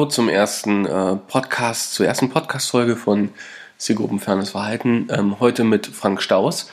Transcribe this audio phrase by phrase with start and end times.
[0.00, 3.28] Hallo zum ersten äh, Podcast, zur ersten Podcast-Folge von
[3.76, 5.08] Zielgruppenfernes Verhalten.
[5.10, 6.70] Ähm, heute mit Frank Staus.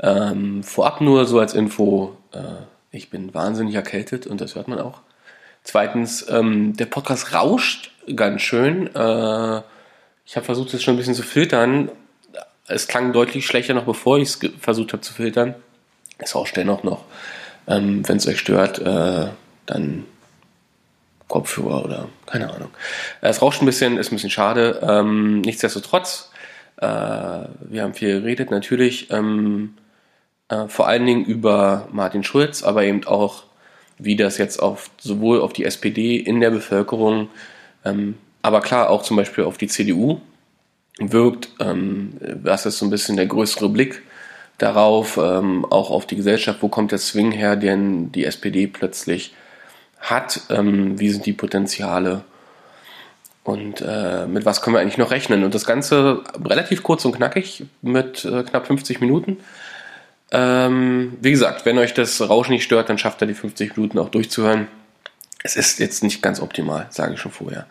[0.00, 2.38] Ähm, vorab nur so als Info, äh,
[2.90, 5.02] ich bin wahnsinnig erkältet und das hört man auch.
[5.64, 8.86] Zweitens, ähm, der Podcast rauscht ganz schön.
[8.86, 9.60] Äh,
[10.24, 11.90] ich habe versucht, es schon ein bisschen zu filtern.
[12.68, 15.56] Es klang deutlich schlechter noch, bevor ich es versucht habe zu filtern.
[16.16, 17.04] Es rauscht dennoch noch.
[17.66, 19.26] Ähm, Wenn es euch stört, äh,
[19.66, 20.06] dann
[21.32, 22.68] Kopfhörer oder keine Ahnung.
[23.22, 24.80] Es rauscht ein bisschen, ist ein bisschen schade.
[24.86, 26.30] Ähm, nichtsdestotrotz,
[26.76, 29.74] äh, wir haben viel geredet, natürlich ähm,
[30.48, 33.44] äh, vor allen Dingen über Martin Schulz, aber eben auch,
[33.96, 37.30] wie das jetzt auf, sowohl auf die SPD in der Bevölkerung,
[37.86, 40.20] ähm, aber klar auch zum Beispiel auf die CDU
[40.98, 41.48] wirkt.
[41.60, 44.02] Ähm, was ist so ein bisschen der größere Blick
[44.58, 49.32] darauf, ähm, auch auf die Gesellschaft, wo kommt der Swing her, den die SPD plötzlich
[50.02, 52.24] hat, ähm, wie sind die Potenziale
[53.44, 55.42] und äh, mit was können wir eigentlich noch rechnen.
[55.42, 59.38] Und das Ganze relativ kurz und knackig mit äh, knapp 50 Minuten.
[60.30, 63.98] Ähm, wie gesagt, wenn euch das Rauschen nicht stört, dann schafft ihr die 50 Minuten
[63.98, 64.68] auch durchzuhören.
[65.42, 67.66] Es ist jetzt nicht ganz optimal, sage ich schon vorher.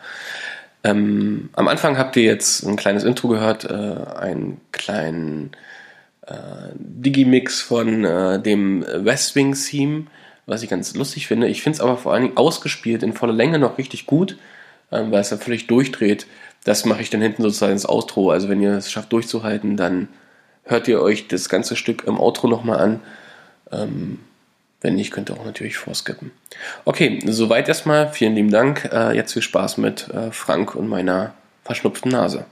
[0.83, 5.51] Ähm, am Anfang habt ihr jetzt ein kleines Intro gehört, äh, einen kleinen
[6.27, 6.33] äh,
[6.75, 10.07] Digimix von äh, dem West Wing Theme
[10.45, 11.47] was ich ganz lustig finde.
[11.47, 14.37] Ich finde es aber vor allen Dingen ausgespielt in voller Länge noch richtig gut,
[14.91, 16.27] ähm, weil es dann völlig durchdreht.
[16.63, 18.31] Das mache ich dann hinten sozusagen ins Outro.
[18.31, 20.07] Also wenn ihr es schafft durchzuhalten, dann
[20.63, 22.99] hört ihr euch das ganze Stück im Outro nochmal an.
[23.71, 24.19] Ähm,
[24.81, 26.31] wenn nicht, könnt ihr auch natürlich vorskippen.
[26.85, 28.11] Okay, soweit erstmal.
[28.11, 28.89] Vielen lieben Dank.
[28.91, 32.45] Äh, jetzt viel Spaß mit äh, Frank und meiner verschnupften Nase.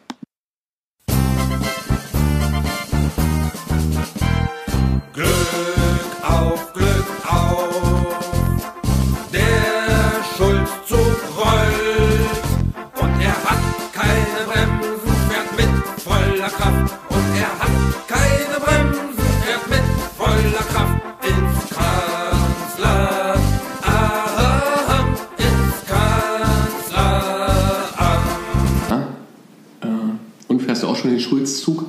[31.18, 31.86] Schulzzug.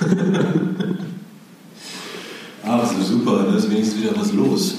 [2.64, 4.76] ah, das ist super, da ist wenigstens wieder was los.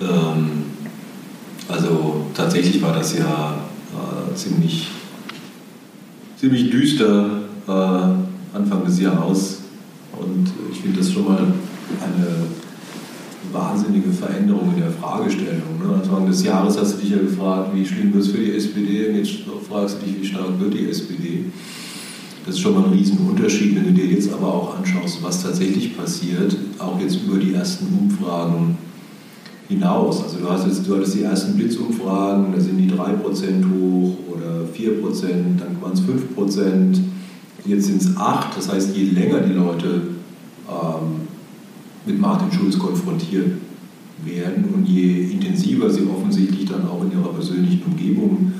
[0.00, 0.66] Ähm,
[1.68, 3.58] also tatsächlich war das ja
[3.92, 4.88] äh, ziemlich,
[6.38, 9.62] ziemlich düster äh, Anfang des Jahres
[10.12, 12.46] und ich finde das schon mal eine
[13.52, 15.78] wahnsinnige Veränderung in der Fragestellung.
[15.82, 15.94] Ne?
[16.02, 19.08] Anfang des Jahres hast du dich ja gefragt, wie schlimm wird es für die SPD
[19.08, 19.32] und jetzt
[19.68, 21.44] fragst du dich, wie stark wird die SPD.
[22.46, 25.96] Das ist schon mal ein Riesenunterschied, wenn du dir jetzt aber auch anschaust, was tatsächlich
[25.96, 28.78] passiert, auch jetzt über die ersten Umfragen
[29.68, 30.22] hinaus.
[30.22, 34.62] Also du, hast jetzt, du hattest die ersten Blitzumfragen, da sind die 3% hoch oder
[34.72, 37.00] 4%, dann waren es 5%,
[37.64, 38.44] jetzt sind es 8%.
[38.54, 40.02] Das heißt, je länger die Leute
[40.68, 41.22] ähm,
[42.06, 43.56] mit Martin Schulz konfrontiert
[44.24, 48.52] werden und je intensiver sie offensichtlich dann auch in ihrer persönlichen Umgebung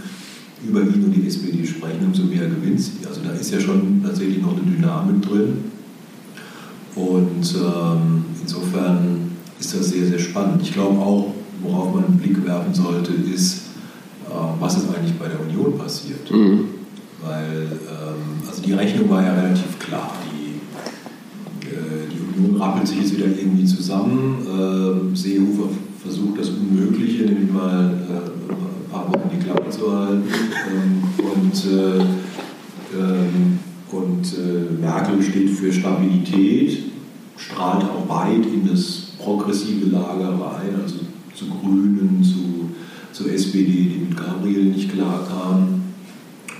[0.65, 2.93] über ihn und die SPD sprechen, umso mehr gewinnt sie.
[3.07, 5.57] Also da ist ja schon tatsächlich noch eine Dynamik drin.
[6.95, 10.63] Und ähm, insofern ist das sehr, sehr spannend.
[10.63, 13.57] Ich glaube auch, worauf man einen Blick werfen sollte, ist,
[14.29, 16.31] äh, was ist eigentlich bei der Union passiert.
[16.31, 16.65] Mhm.
[17.23, 20.13] Weil ähm, also die Rechnung war ja relativ klar.
[20.33, 24.39] Die, äh, die Union rappelt sich jetzt wieder irgendwie zusammen.
[24.47, 25.69] Äh, Seehofer
[26.03, 27.93] versucht das Unmögliche, nämlich mal
[28.87, 30.25] äh, paar Wochen die Klappe zu halten.
[30.71, 32.01] Ähm, und äh,
[32.99, 33.59] ähm,
[33.93, 36.79] und äh, Merkel steht für Stabilität,
[37.37, 40.97] strahlt auch weit in das progressive Lager rein, also
[41.35, 42.71] zu Grünen, zu,
[43.13, 45.83] zur SPD, die mit Gabriel nicht klarkam.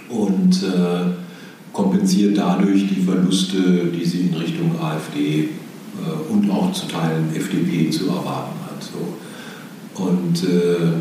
[0.09, 1.11] Und äh,
[1.73, 7.91] kompensiert dadurch die Verluste, die sie in Richtung AfD äh, und auch zu Teilen FDP
[7.91, 8.83] zu erwarten hat.
[8.83, 10.03] So.
[10.03, 10.93] Und äh,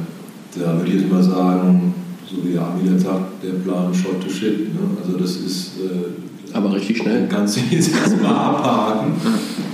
[0.60, 1.94] da würde ich jetzt mal sagen,
[2.30, 4.74] so wie Armin sagt, der Plan shot to shit.
[4.74, 4.80] Ne?
[5.04, 5.72] Also das ist.
[5.80, 7.28] Äh, Aber richtig schnell.
[7.30, 9.14] Kannst du jetzt erstmal abhaken,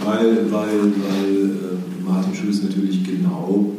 [0.03, 3.71] weil, weil, weil äh, Martin Schulz natürlich genau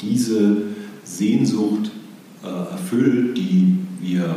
[0.00, 0.56] diese
[1.04, 1.90] Sehnsucht
[2.42, 4.36] äh, erfüllt, die wir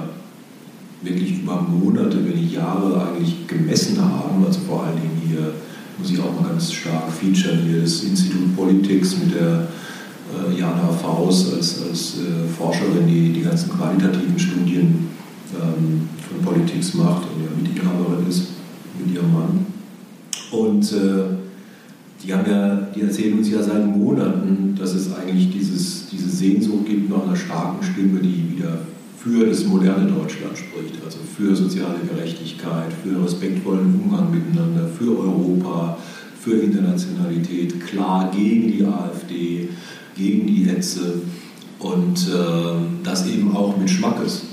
[1.02, 4.46] wirklich über Monate, wenn nicht Jahre eigentlich gemessen haben.
[4.46, 5.54] Also vor allen Dingen hier
[5.98, 9.68] muss ich auch mal ganz stark featuren, hier das Institut Politics mit der
[10.58, 15.10] Jana Faust als, als äh, Forscherin, die die ganzen qualitativen Studien
[15.54, 18.48] ähm, von Politik macht und ja Mitinhaberin ist
[18.98, 19.66] mit ihrem Mann.
[20.52, 21.38] Und äh,
[22.24, 26.86] die, haben ja, die erzählen uns ja seit Monaten, dass es eigentlich dieses, diese Sehnsucht
[26.86, 28.80] gibt nach einer starken Stimme, die wieder
[29.18, 35.98] für das moderne Deutschland spricht, also für soziale Gerechtigkeit, für respektvollen Umgang miteinander, für Europa,
[36.40, 39.70] für Internationalität, klar gegen die AfD,
[40.16, 41.22] gegen die Hetze
[41.80, 44.44] und äh, das eben auch mit Schmackes.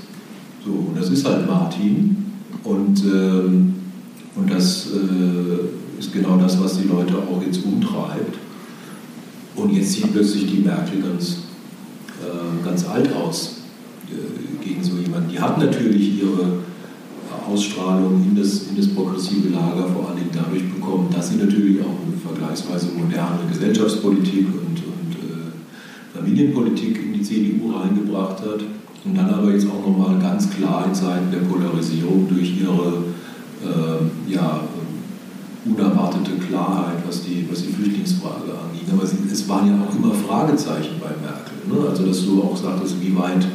[0.65, 6.79] So, und das ist halt Martin und, äh, und das äh, ist genau das, was
[6.79, 8.37] die Leute auch jetzt umtreibt.
[9.55, 11.37] Und jetzt sieht plötzlich die Merkel ganz,
[12.21, 13.61] äh, ganz alt aus
[14.09, 15.29] äh, gegen so jemanden.
[15.29, 16.59] Die hat natürlich ihre
[17.47, 21.81] Ausstrahlung in das, in das progressive Lager vor allen Dingen dadurch bekommen, dass sie natürlich
[21.81, 24.70] auch eine vergleichsweise moderne Gesellschaftspolitik und,
[26.21, 28.61] Familienpolitik in die CDU reingebracht hat
[29.03, 33.03] und dann aber jetzt auch nochmal ganz klar in Zeiten der Polarisierung durch ihre
[33.63, 34.61] äh, ja,
[35.65, 38.87] unerwartete Klarheit, was die, was die Flüchtlingsfrage angeht.
[38.91, 41.57] Aber es waren ja auch immer Fragezeichen bei Merkel.
[41.67, 41.89] Ne?
[41.89, 43.47] Also dass du auch sagtest, wie weit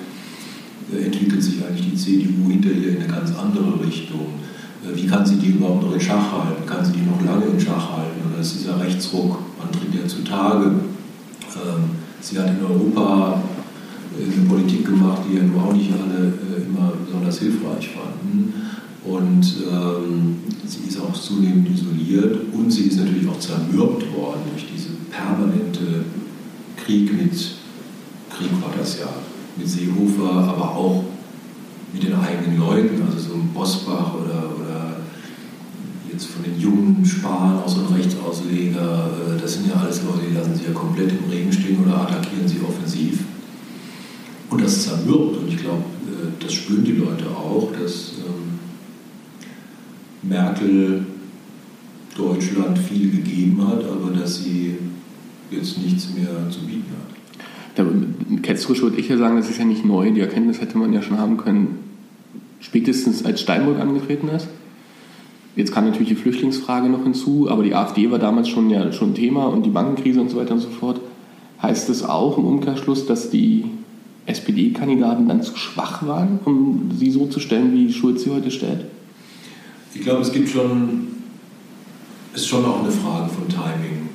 [0.93, 4.27] äh, entwickelt sich eigentlich die CDU hinter ihr in eine ganz andere Richtung.
[4.85, 6.67] Äh, wie kann sie die überhaupt noch in Schach halten?
[6.67, 8.21] Kann sie die noch lange in Schach halten?
[8.29, 10.73] Oder ist dieser Rechtsruck, man tritt ja zutage?
[11.55, 13.43] Ähm, sie hat in Europa
[14.19, 16.33] äh, eine Politik gemacht, die ja nun auch nicht alle
[16.67, 18.53] immer besonders hilfreich fanden.
[19.05, 20.37] Und ähm,
[20.67, 26.05] sie ist auch zunehmend isoliert und sie ist natürlich auch zermürbt worden durch diese permanente
[26.77, 29.09] Krieg mit, Krieg war das ja,
[29.57, 31.05] mit Seehofer, aber auch
[31.93, 34.16] mit den eigenen Leuten, also so ein Bosbach
[36.17, 40.35] jetzt von den jungen Spahn, so ein Rechtsausleger, äh, das sind ja alles Leute, die
[40.35, 43.21] lassen sich ja komplett im Regen stehen oder attackieren sie offensiv.
[44.49, 48.59] Und das zermürbt und ich glaube, äh, das spüren die Leute auch, dass ähm,
[50.23, 51.05] Merkel
[52.17, 54.79] Deutschland viel gegeben hat, aber dass sie
[55.51, 57.15] jetzt nichts mehr zu bieten hat.
[57.75, 57.85] Da,
[58.41, 60.11] ketzerisch würde ich ja sagen, das ist ja nicht neu.
[60.11, 61.77] Die Erkenntnis hätte man ja schon haben können,
[62.61, 64.49] spätestens als Steinbrück angetreten ist.
[65.57, 69.15] Jetzt kam natürlich die Flüchtlingsfrage noch hinzu, aber die AfD war damals schon ja schon
[69.15, 71.01] Thema und die Bankenkrise und so weiter und so fort.
[71.63, 73.65] Heißt das auch im Umkehrschluss, dass die
[74.27, 78.85] SPD-Kandidaten dann zu schwach waren, um sie so zu stellen, wie Schulz sie heute stellt?
[79.95, 81.07] Ich glaube, es gibt schon,
[82.35, 84.11] ist schon auch eine Frage von Timing.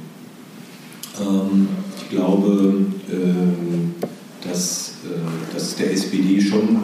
[1.19, 1.67] Ähm,
[1.97, 6.77] ich glaube, äh, dass, äh, dass der SPD schon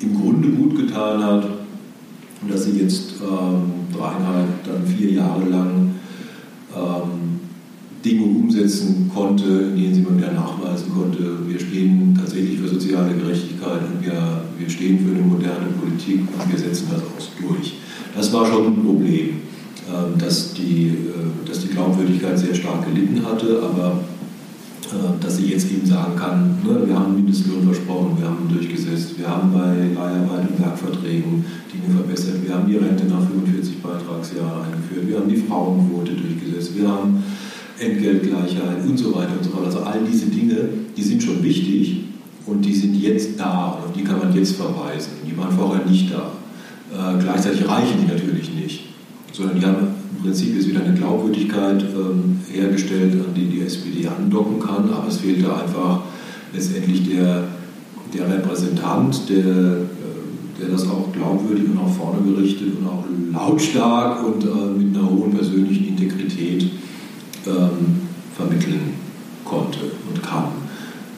[0.00, 1.46] im Grunde gut getan hat
[2.48, 5.94] dass sie jetzt ähm, dreieinhalb, dann vier Jahre lang
[6.74, 7.40] ähm,
[8.04, 13.14] Dinge umsetzen konnte, in denen sie mal wieder nachweisen konnte, wir stehen tatsächlich für soziale
[13.14, 17.74] Gerechtigkeit und wir, wir stehen für eine moderne Politik und wir setzen das auch durch.
[18.14, 19.28] Das war schon ein Problem,
[19.88, 24.00] ähm, dass die, äh, dass die Glaubwürdigkeit sehr stark gelitten hatte, aber
[25.20, 29.28] dass sie jetzt eben sagen kann, ne, wir haben Mindestlohn versprochen, wir haben durchgesetzt, wir
[29.28, 35.08] haben bei Leiharbeit und Werkverträgen Dinge verbessert, wir haben die Rente nach 45 Beitragsjahren eingeführt,
[35.08, 37.22] wir haben die Frauenquote durchgesetzt, wir haben
[37.78, 39.66] Entgeltgleichheit und so weiter und so fort.
[39.66, 42.04] Also all diese Dinge, die sind schon wichtig
[42.46, 45.12] und die sind jetzt da und die kann man jetzt verweisen.
[45.26, 46.32] Die waren vorher nicht da.
[46.92, 48.84] Äh, gleichzeitig reichen die natürlich nicht,
[49.32, 54.06] sondern die haben im Prinzip ist wieder eine Glaubwürdigkeit ähm, hergestellt, an die die SPD
[54.06, 56.02] andocken kann, aber es fehlte einfach
[56.52, 57.42] letztendlich der,
[58.14, 64.24] der Repräsentant, der, äh, der das auch glaubwürdig und nach vorne gerichtet und auch lautstark
[64.24, 66.70] und äh, mit einer hohen persönlichen Integrität
[67.46, 68.02] ähm,
[68.36, 68.94] vermitteln
[69.44, 70.52] konnte und kann.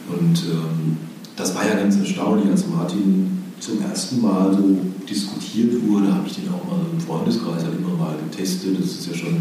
[0.08, 0.96] Und ähm,
[1.36, 6.34] das war ja ganz erstaunlich, als Martin zum ersten Mal so diskutiert wurde, habe ich
[6.34, 8.78] den auch mal im Freundeskreis halt immer mal getestet.
[8.78, 9.36] Das ist ja schon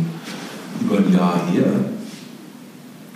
[0.82, 1.86] über ein Jahr her.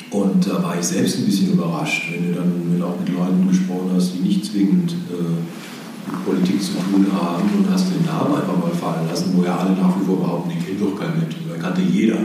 [0.10, 3.48] Und da war ich selbst ein bisschen überrascht, wenn du dann wenn auch mit Leuten
[3.48, 8.36] gesprochen hast, die nicht zwingend äh, mit Politik zu tun haben und hast den Namen
[8.36, 11.20] einfach mal fallen lassen, wo ja alle nach wie vor behaupten, den kennt doch kein
[11.20, 11.36] Mensch.
[11.36, 12.18] Den kannte jeder.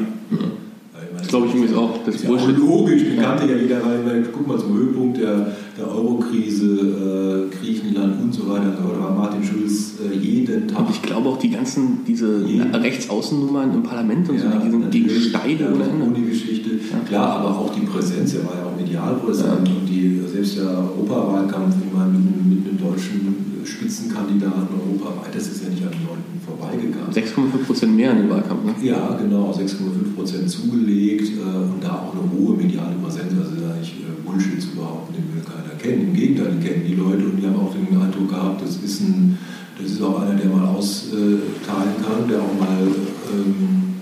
[1.32, 1.38] Ja.
[1.38, 2.04] Das glaube ich übrigens auch.
[2.04, 5.52] Das ist ja logisch, den kannte ja jeder, weil, weil guck mal zum Höhepunkt der,
[5.78, 10.80] der Euro-Krise, äh, Griechenland und so weiter, da war Martin Schulz äh, jeden Tag.
[10.80, 14.90] Und ich glaube auch die ganzen, diese Rechtsaußennummern im Parlament und ja, so, die sind
[14.90, 16.06] gegen Steine ohne Ende.
[16.06, 16.70] Ohne Geschichte.
[16.70, 16.98] Ja.
[17.06, 19.74] Klar, aber auch die Präsenz, er war ja auch medial präsent ja.
[19.74, 25.62] und die, selbst der Europawahlkampf, wie man mit, mit einem deutschen Spitzenkandidaten europaweit, das ist
[25.62, 27.12] ja nicht an den Leuten vorbeigegangen.
[27.12, 28.75] 6,5 Prozent mehr in den Wahlkampf, ne?
[28.83, 33.33] Ja, genau, 6,5 Prozent zugelegt äh, und da auch eine hohe mediale Präsenz.
[33.38, 36.09] Also ist eigentlich äh, Bullshit zu behaupten, den will keiner kennen.
[36.09, 39.00] Im Gegenteil, den kennen die Leute und die haben auch den Eindruck gehabt, das ist,
[39.00, 39.38] ein,
[39.81, 42.87] das ist auch einer, der mal austeilen kann, der auch mal
[43.33, 43.95] ähm,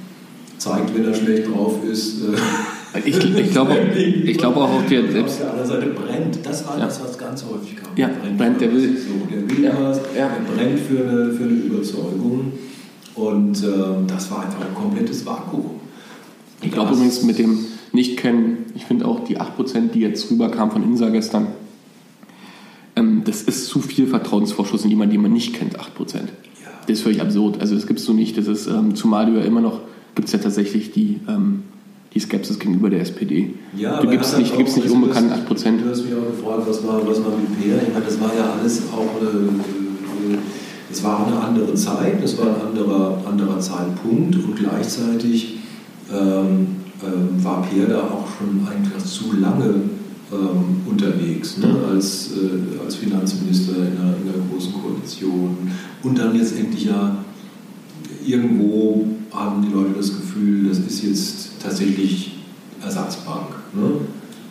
[0.59, 2.23] zeigt, wenn er schlecht drauf ist.
[2.23, 2.37] Äh,
[3.05, 5.35] Ich, ich glaube ich glaub auch, auch der selbst.
[5.35, 6.39] Auf der anderen Seite brennt.
[6.45, 6.87] Das war ja.
[6.87, 7.97] das, was ganz häufig kam.
[7.97, 8.97] Ja, brennt, brennt der will.
[8.97, 9.73] So, der will ja.
[9.81, 10.29] was, ja.
[10.29, 12.53] der brennt für eine, für eine Überzeugung.
[13.15, 13.67] Und äh,
[14.07, 15.81] das war einfach ein komplettes Vakuum.
[16.63, 20.83] Ich glaube übrigens mit dem Nicht-Kennen, ich finde auch die 8%, die jetzt rüberkamen von
[20.83, 21.49] Insa gestern,
[22.97, 26.15] ähm, das ist zu viel Vertrauensvorschuss in jemanden, den man nicht kennt, 8%.
[26.17, 26.23] Ja.
[26.87, 27.61] Das ist völlig absurd.
[27.61, 28.37] Also das gibt es so nicht.
[28.37, 29.81] Das ist, ähm, zumal du ja immer noch,
[30.15, 31.63] gibt es ja tatsächlich die, ähm,
[32.15, 33.55] die Skepsis gegenüber der SPD.
[33.77, 35.79] Ja, du gibst nicht, gibst nicht unbekannt 8%.
[35.79, 37.81] Du hast mich auch gefragt, was war, was war mit Peer?
[37.87, 39.23] Ich meine, das war ja alles auch...
[39.23, 40.37] Äh,
[40.93, 45.59] es war eine andere Zeit, es war ein anderer, anderer Zeitpunkt und gleichzeitig
[46.13, 46.67] ähm,
[47.03, 49.75] ähm, war Peer da auch schon eigentlich zu lange
[50.33, 51.75] ähm, unterwegs, ne?
[51.89, 55.57] als, äh, als Finanzminister in einer, in einer, großen Koalition.
[56.03, 57.17] Und dann jetzt endlich ja
[58.27, 62.39] irgendwo haben die Leute das Gefühl, das ist jetzt tatsächlich
[62.83, 63.49] Ersatzbank.
[63.75, 63.93] Ne?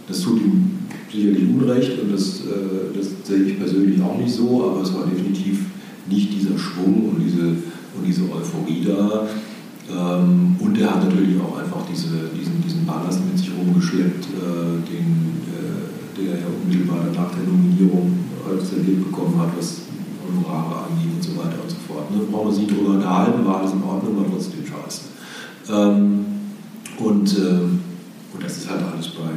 [0.08, 0.80] Das tut ihm
[1.12, 5.06] sicherlich Unrecht und das, äh, das sehe ich persönlich auch nicht so, aber es war
[5.06, 5.66] definitiv
[6.10, 9.28] nicht dieser Schwung und diese, und diese Euphorie da.
[9.90, 14.86] Ähm, und er hat natürlich auch einfach diese, diesen, diesen Ballast mit sich rumgeschleppt, äh,
[14.86, 18.14] den, äh, der ja unmittelbar nach der Nominierung
[18.48, 19.82] als erlebt bekommen hat, was
[20.26, 22.10] Honorare angeht und so weiter und so fort.
[22.12, 22.22] Ne?
[22.32, 25.02] Brauchen wir nicht drüber unterhalten, war alles in Ordnung, war trotzdem scheiße.
[25.70, 26.26] Ähm,
[27.00, 27.80] und, ähm,
[28.34, 29.32] und das ist halt alles bei,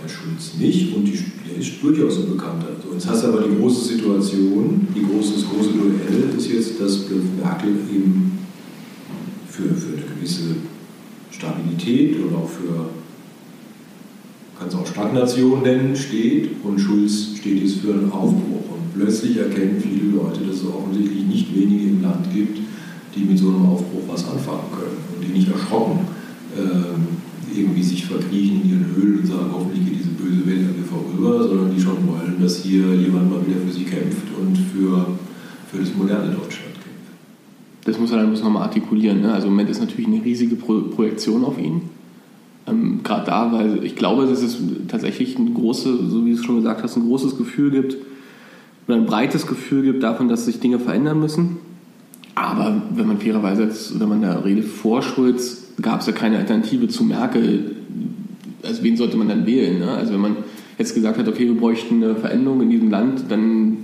[0.00, 1.18] bei Schulz nicht und die,
[1.48, 2.68] der ist durchaus ein Bekannter.
[2.82, 6.80] So, jetzt hast du aber die große Situation, die große, das große Duell ist jetzt,
[6.80, 7.04] dass
[7.40, 8.38] Merkel eben
[9.48, 10.56] für, für eine gewisse
[11.30, 12.90] Stabilität oder auch für,
[14.58, 18.70] kann es auch Stagnation nennen, steht und Schulz steht jetzt für einen Aufbruch.
[18.70, 22.58] Und plötzlich erkennen viele Leute, dass es offensichtlich nicht wenige im Land gibt,
[23.14, 26.13] die mit so einem Aufbruch was anfangen können und die nicht erschrocken
[26.56, 30.76] äh, irgendwie sich verkriechen in ihren Höhlen und sagen, hoffentlich geht diese böse Welt an
[30.78, 34.56] mir vorüber, sondern die schon wollen, dass hier jemand mal wieder für sie kämpft und
[34.56, 35.06] für,
[35.70, 36.74] für das moderne Deutschland
[37.84, 39.20] das muss er dann nochmal artikulieren.
[39.20, 39.32] Ne?
[39.32, 41.82] Also im Moment ist natürlich eine riesige Pro Projektion auf ihn.
[42.66, 44.58] Ähm, Gerade da, weil ich glaube, dass es
[44.88, 47.96] tatsächlich ein großes, so wie du es schon gesagt hast, ein großes Gefühl gibt
[48.88, 51.58] oder ein breites Gefühl gibt davon, dass sich Dinge verändern müssen.
[52.34, 56.38] Aber wenn man fairerweise jetzt, wenn man da redet vor Schulz, gab es ja keine
[56.38, 57.76] Alternative zu Merkel.
[58.62, 59.80] Also wen sollte man dann wählen?
[59.80, 59.90] Ne?
[59.90, 60.36] Also wenn man
[60.78, 63.78] jetzt gesagt hat, okay, wir bräuchten eine Veränderung in diesem Land, dann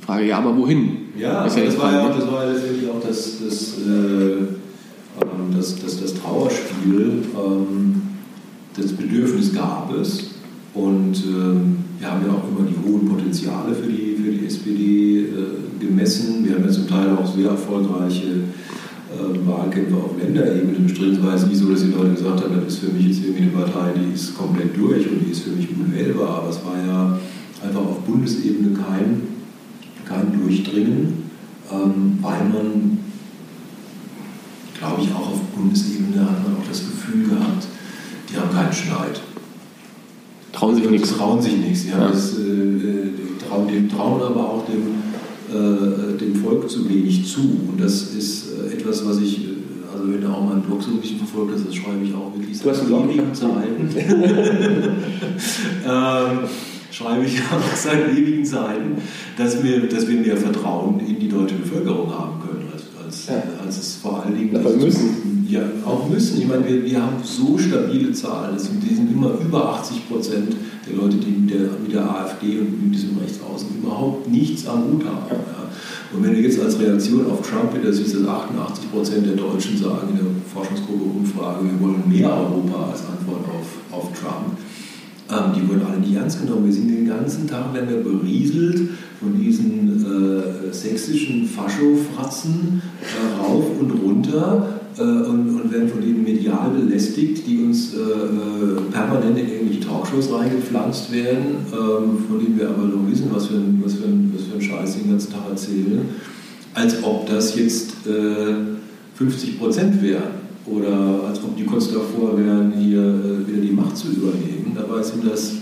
[0.00, 0.98] Frage, ja, aber wohin?
[1.18, 4.46] Ja, das, ja das, war, ja, das war letztendlich auch das, das, äh, ähm,
[5.56, 7.24] das, das, das Trauerspiel.
[7.34, 8.02] Ähm,
[8.76, 10.30] das Bedürfnis gab es.
[10.74, 15.20] Und ähm, wir haben ja auch immer die hohen Potenziale für die, für die SPD
[15.20, 16.44] äh, gemessen.
[16.44, 18.44] Wir haben ja zum Teil auch sehr erfolgreiche
[19.46, 21.16] Wahlkämpfe auf Länderebene bestritten.
[21.16, 23.24] Es war jetzt nicht so, dass die Leute gesagt haben, das ist für mich jetzt
[23.24, 26.42] irgendwie eine Partei, die ist komplett durch und die ist für mich unwählbar.
[26.42, 27.18] Aber es war ja
[27.62, 29.22] einfach auf Bundesebene kein,
[30.04, 31.26] kein Durchdringen
[31.72, 32.98] ähm, weil man,
[34.78, 37.66] glaube ich, auch auf Bundesebene hat man auch das Gefühl gehabt,
[38.30, 39.20] die haben keinen Schneid.
[40.52, 41.16] Trauen sich nichts.
[41.16, 41.86] Trauen sich nichts.
[41.86, 42.08] Ja.
[42.08, 43.12] Das, äh, äh,
[43.46, 45.05] trauen, dem trauen aber auch dem,
[45.50, 47.40] äh, dem Volk zu wenig zu.
[47.40, 49.50] Und das ist äh, etwas, was ich, äh,
[49.92, 52.32] also wenn du auch meinen Blog so ein bisschen verfolgt hast, das schreibe ich auch
[52.34, 53.88] wirklich seit ewigen Zeiten.
[55.86, 56.38] ähm,
[56.90, 58.96] schreibe ich auch seit ewigen Zeiten,
[59.36, 62.45] dass wir, dass wir mehr Vertrauen in die deutsche Bevölkerung haben können,
[63.66, 64.56] als, es vor allen Dingen.
[64.56, 65.46] Aber müssen.
[65.48, 66.40] Ja, auch müssen.
[66.40, 68.54] Ich meine, wir, wir haben so stabile Zahlen.
[68.54, 70.56] Das sind, die sind immer über 80 Prozent
[70.88, 74.84] der Leute, die mit der, mit der AfD und mit diesem Rechtsaußen überhaupt nichts am
[74.84, 75.26] Hut haben.
[75.30, 75.36] Ja.
[76.12, 79.76] Und wenn du jetzt als Reaktion auf Trump wieder siehst, dass 88 Prozent der Deutschen
[79.76, 84.56] sagen in der Forschungsgruppe Umfrage, wir wollen mehr Europa als Antwort auf, auf Trump,
[85.28, 86.66] ähm, die wurden alle nicht ernst genommen.
[86.66, 93.64] Wir sind den ganzen Tag werden wir berieselt von diesen äh, sächsischen Faschofratzen äh, rauf
[93.78, 99.38] und runter äh, und, und, werden von denen medial belästigt, die uns äh, äh, permanent
[99.38, 103.80] in irgendwelche Talkshows reingepflanzt werden, ähm, von denen wir aber nur wissen, was für, ein,
[103.84, 106.00] was, für ein, was für ein Scheiß den ganzen Tag erzählen,
[106.74, 107.92] als ob das jetzt
[109.14, 113.72] 50 äh, Prozent wären oder als ob die kurz davor wären, hier äh, wieder die
[113.72, 114.72] Macht zu übernehmen.
[114.74, 115.54] Dabei sind das,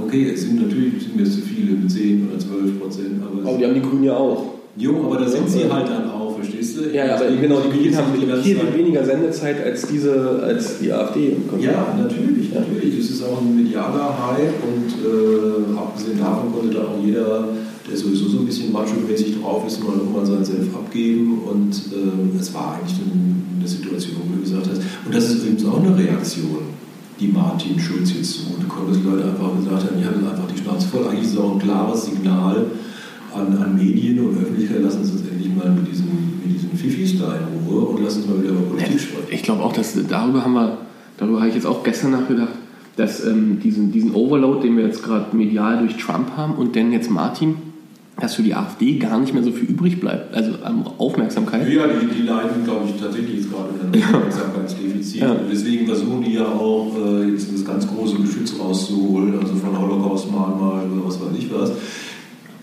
[0.00, 3.22] okay, es sind natürlich sind mir zu viele mit 10 oder 12 Prozent.
[3.22, 4.54] Aber, aber die haben die Grünen ja auch.
[4.76, 6.92] Jo, aber da sind sie halt dann auch, verstehst du?
[6.92, 11.36] Ja, aber genau, die Grünen haben viel weniger Sendezeit als, diese, als die AfD.
[11.60, 12.98] Ja, natürlich, natürlich.
[12.98, 17.48] Das ist auch ein medialer Hype und äh, abgesehen davon konnte da auch jeder
[17.88, 21.40] der sowieso so ein bisschen macho-mäßig drauf ist, mal nochmal seinen Senf abgeben.
[21.44, 25.42] Und äh, es war eigentlich eine, eine, Situation, wo du gesagt hast, und das ist
[25.42, 26.74] übrigens auch eine Reaktion
[27.20, 30.88] die Martin Schulz jetzt zugutekommen, dass Leute einfach gesagt haben, die haben einfach die Schnauze
[30.88, 31.06] voll.
[31.06, 32.66] Eigentlich ist es auch ein klares Signal
[33.34, 37.18] an, an Medien und Öffentlichkeit, lassen Sie uns endlich mal mit diesen, mit diesen Fifis
[37.18, 39.28] da in Ruhe und lassen uns mal wieder über Politik sprechen.
[39.30, 40.78] Ich glaube auch, dass darüber haben wir,
[41.16, 42.54] darüber habe ich jetzt auch gestern nachgedacht,
[42.96, 46.92] dass ähm, diesen, diesen Overload, den wir jetzt gerade medial durch Trump haben und dann
[46.92, 47.56] jetzt Martin,
[48.20, 51.68] dass für die AfD gar nicht mehr so viel übrig bleibt, also an Aufmerksamkeit.
[51.68, 55.20] Ja, die, die leiden, glaube ich, tatsächlich jetzt gerade an einem Aufmerksamkeitsdefizit.
[55.20, 55.36] Ja.
[55.50, 60.84] Deswegen versuchen die ja auch, äh, jetzt das ganz große Geschütz rauszuholen, also von Holocaust-Mahnmal
[60.92, 61.70] oder was weiß ich was.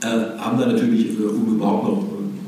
[0.04, 2.04] Äh, haben da natürlich, äh, um überhaupt noch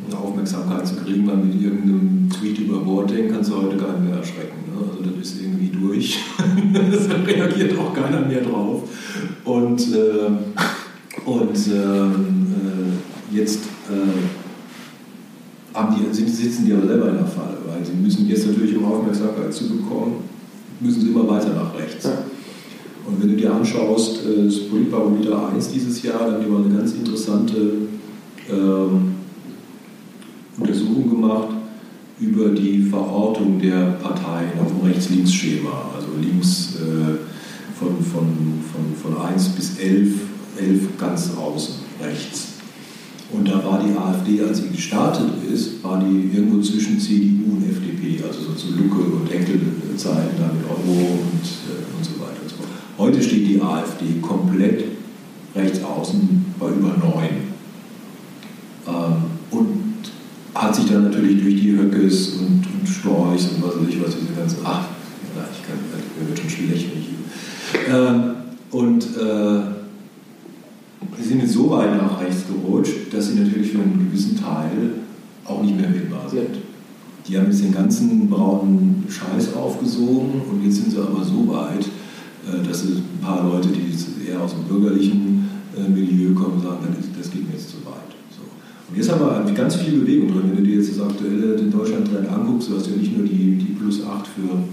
[0.09, 4.17] eine Aufmerksamkeit zu kriegen, weil mit irgendeinem Tweet über Boateng kannst du heute keinen mehr
[4.17, 4.63] erschrecken.
[4.73, 4.85] Ne?
[4.89, 6.19] Also das ist irgendwie durch.
[6.73, 8.83] da reagiert auch keiner mehr drauf.
[9.43, 10.31] Und, äh,
[11.25, 12.32] und ähm, äh,
[13.33, 13.59] jetzt
[13.89, 14.21] äh,
[15.75, 19.53] die, sitzen die aber selber in der Falle, weil sie müssen jetzt natürlich, um Aufmerksamkeit
[19.53, 20.17] zu bekommen,
[20.79, 22.05] müssen sie immer weiter nach rechts.
[22.05, 22.19] Ja.
[23.05, 26.63] Und wenn du dir anschaust, äh, das Politbarometer 1 dieses Jahr, dann haben die mal
[26.63, 27.57] eine ganz interessante
[28.49, 29.15] ähm,
[30.57, 31.49] Untersuchung gemacht
[32.19, 35.89] über die Verortung der Parteien auf dem Rechts-Links-Schema.
[35.95, 37.17] Also links äh,
[37.77, 38.27] von, von,
[38.71, 40.13] von, von 1 bis 11,
[40.59, 42.52] 11 ganz außen, rechts.
[43.33, 47.67] Und da war die AfD, als sie gestartet ist, war die irgendwo zwischen CDU und
[47.67, 52.41] FDP, also so zu Lucke und Enkel-Zeiten, da mit Euro und, äh, und so weiter
[52.43, 52.55] und so.
[52.97, 54.85] Heute steht die AfD komplett
[55.55, 57.23] rechts außen bei über 9.
[58.85, 59.15] Ähm,
[59.49, 59.93] und
[60.53, 64.15] hat sich dann natürlich durch die Höckes und, und Storchs und was weiß ich was,
[64.15, 64.85] diese ganzen, ach,
[65.35, 65.77] ja, ich kann,
[66.19, 67.13] mir wird schon schwierig, wenn ich
[67.89, 68.35] ähm,
[68.71, 69.82] Und äh,
[71.23, 74.91] sie sind jetzt so weit nach rechts gerutscht, dass sie natürlich für einen gewissen Teil
[75.45, 76.59] auch nicht mehr wählbar sind.
[77.27, 81.85] Die haben jetzt den ganzen braunen Scheiß aufgesogen und jetzt sind sie aber so weit,
[82.45, 86.79] äh, dass ein paar Leute, die eher aus dem bürgerlichen äh, Milieu kommen, sagen,
[87.17, 88.11] das geht mir jetzt zu weit.
[88.29, 88.43] So.
[88.89, 90.51] Und jetzt haben wir ganz viel Bewegung drin.
[90.51, 93.55] Wenn du dir jetzt das aktuelle den Deutschland-Trend anguckst, du hast ja nicht nur die,
[93.55, 94.63] die plus 8 für,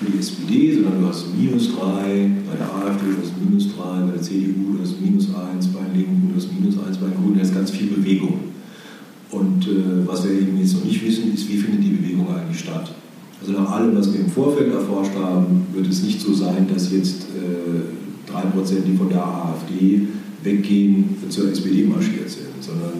[0.00, 4.06] für die SPD, sondern du hast minus 3 bei der AfD, du hast minus 3
[4.06, 7.06] bei der CDU, du hast minus 1 bei den Linken, du hast minus 1 bei
[7.06, 8.40] den Grünen, da ist ganz viel Bewegung.
[9.30, 12.60] Und äh, was wir eben jetzt noch nicht wissen, ist, wie findet die Bewegung eigentlich
[12.60, 12.90] statt?
[13.40, 16.90] Also nach allem, was wir im Vorfeld erforscht haben, wird es nicht so sein, dass
[16.90, 20.08] jetzt äh, 3%, die von der AfD
[20.42, 22.92] weggehen, zur SPD marschiert sind, sondern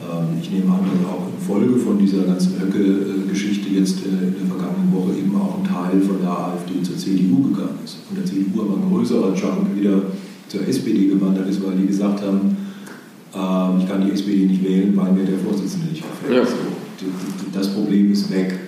[0.00, 4.34] ähm, ich nehme an, dass auch in Folge von dieser ganzen Höcke-Geschichte jetzt äh, in
[4.40, 7.98] der vergangenen Woche eben auch ein Teil von der AfD zur CDU gegangen ist.
[8.06, 10.02] Von der CDU aber ein größerer Chunk wieder
[10.48, 12.56] zur SPD gewandert ist, weil die gesagt haben,
[13.34, 16.48] äh, ich kann die SPD nicht wählen, weil mir der Vorsitzende nicht gefällt.
[16.48, 16.52] Ja.
[17.52, 18.58] Das Problem ist weg.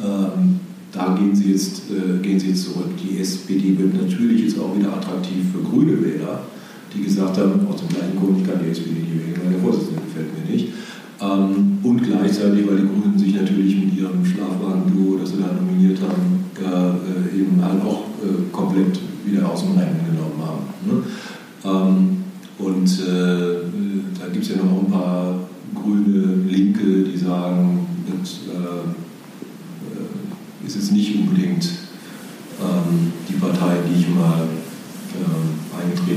[0.00, 0.60] Ähm,
[0.92, 2.90] da gehen sie, jetzt, äh, gehen sie jetzt zurück.
[3.02, 6.42] Die SPD wird natürlich jetzt auch wieder attraktiv für grüne Wähler,
[6.94, 9.60] die gesagt haben, aus dem gleichen Grund, ich kann die SPD nicht wählen, weil der
[9.60, 10.68] Vorsitzende gefällt mir nicht.
[11.20, 15.98] Ähm, und gleichzeitig, weil die Grünen sich natürlich mit ihrem Schlafwagen-Duo, das sie da nominiert
[16.00, 20.64] haben, äh, eben halt auch äh, komplett wieder aus dem Rennen genommen haben.
[20.86, 21.02] Ne?
[21.64, 22.22] Ähm,
[22.58, 23.62] und äh,
[24.18, 25.34] da gibt es ja noch ein paar
[25.74, 28.84] grüne Linke, die sagen, mit, äh,
[30.66, 31.64] ist es nicht unbedingt
[32.60, 34.46] ähm, die Partei, die ich mal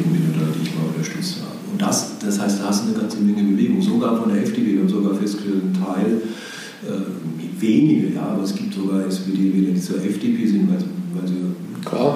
[0.03, 1.55] bin oder die ich mal unterstützt habe.
[1.71, 4.73] Und das, das heißt, da hast du eine ganze Menge Bewegung, sogar von der FDP.
[4.73, 6.21] Wir haben sogar festgestellt, ein Teil,
[6.87, 11.27] äh, wenige, ja, aber es gibt sogar SPD-Wähler, die zur FDP sind, weil sie, weil
[11.27, 11.35] sie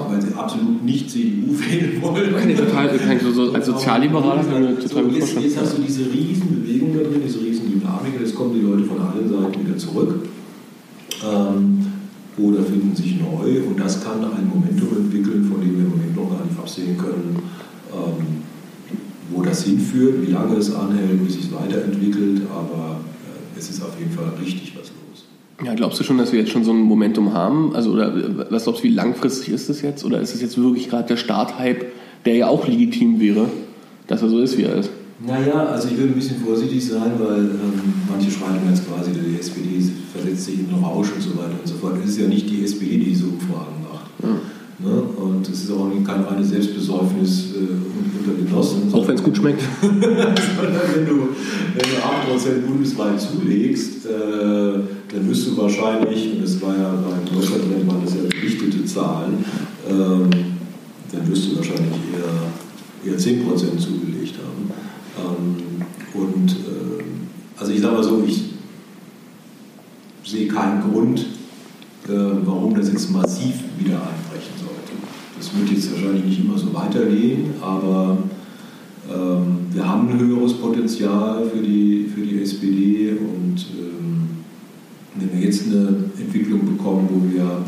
[0.09, 2.49] weil sie absolut nicht CDU wählen wollen.
[2.49, 2.89] Ich total,
[3.33, 7.03] so, als Sozialliberaler kann ich total so, jetzt, jetzt hast du diese riesen Bewegung da
[7.07, 10.27] drin, diese riesen Dynamik, jetzt kommen die Leute von allen Seiten wieder zurück.
[11.23, 11.85] Ähm,
[12.37, 16.15] oder finden sich neu und das kann ein Momentum entwickeln, von dem wir im Moment
[16.15, 17.35] noch gar nicht absehen können,
[17.91, 18.43] ähm,
[19.31, 23.81] wo das hinführt, wie lange es anhält, wie sich es weiterentwickelt, aber äh, es ist
[23.81, 25.25] auf jeden Fall richtig was los.
[25.63, 27.75] Ja, glaubst du schon, dass wir jetzt schon so ein Momentum haben?
[27.75, 28.13] Also, oder
[28.49, 30.03] was glaubst du, wie langfristig ist das jetzt?
[30.05, 31.85] Oder ist es jetzt wirklich gerade der Starthype,
[32.25, 33.49] der ja auch legitim wäre,
[34.07, 34.89] dass er so ist, wie er ist?
[35.25, 39.37] Naja, also ich würde ein bisschen vorsichtig sein, weil ähm, manche schreiben jetzt quasi, die
[39.37, 41.95] SPD versetzt sich in den Rausch und so weiter und so fort.
[42.03, 44.09] Es ist ja nicht die SPD, die diese Umfragen macht.
[44.23, 44.29] Ja.
[44.81, 44.91] Ne?
[44.91, 48.93] Und es ist auch kein reines Selbstbesäufnis äh, unter Genossen.
[48.93, 49.61] Auch wenn es gut schmeckt.
[49.81, 51.29] wenn, du,
[51.75, 57.35] wenn du 8% bundesweit zulegst, äh, dann wirst du wahrscheinlich, und das war ja bei
[57.35, 59.43] Deutschland, waren das ja gewichtete Zahlen,
[59.89, 60.29] ähm,
[61.11, 61.95] dann wirst du wahrscheinlich
[63.03, 64.71] eher, eher 10% zugelegt haben.
[65.17, 67.03] Ähm, und äh,
[67.59, 68.45] also ich sage mal so, ich
[70.23, 71.19] sehe keinen Grund,
[72.07, 72.13] äh,
[72.45, 74.28] warum das jetzt massiv wieder sollte.
[75.39, 78.17] Das wird jetzt wahrscheinlich nicht immer so weitergehen, aber
[79.09, 84.27] ähm, wir haben ein höheres Potenzial für die, für die SPD und ähm,
[85.15, 87.63] wenn wir jetzt eine Entwicklung bekommen, wo wir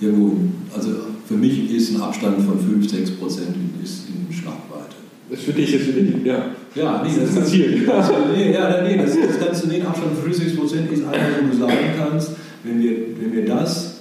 [0.00, 0.36] irgendwo,
[0.74, 0.90] also
[1.26, 4.96] für mich ist ein Abstand von 5, 6 Prozent ist in Schlagweite.
[5.30, 6.46] Das für dich ist für dich, ja.
[6.74, 7.88] Ja, nee, das, das ist Ziel.
[8.34, 11.28] nee, ja, nee, das, das kannst du, den Abstand von 5, 6 Prozent ist einer,
[11.40, 12.32] wo du sagen kannst,
[12.64, 14.00] wenn wir, wenn wir das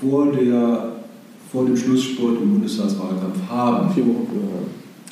[0.00, 0.95] vor, der,
[1.50, 3.94] vor dem Schlussspurt im Bundestagswahlkampf haben,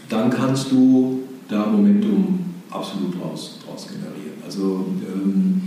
[0.08, 4.38] dann kannst du da Momentum absolut raus, raus generieren.
[4.44, 5.62] Also, ähm,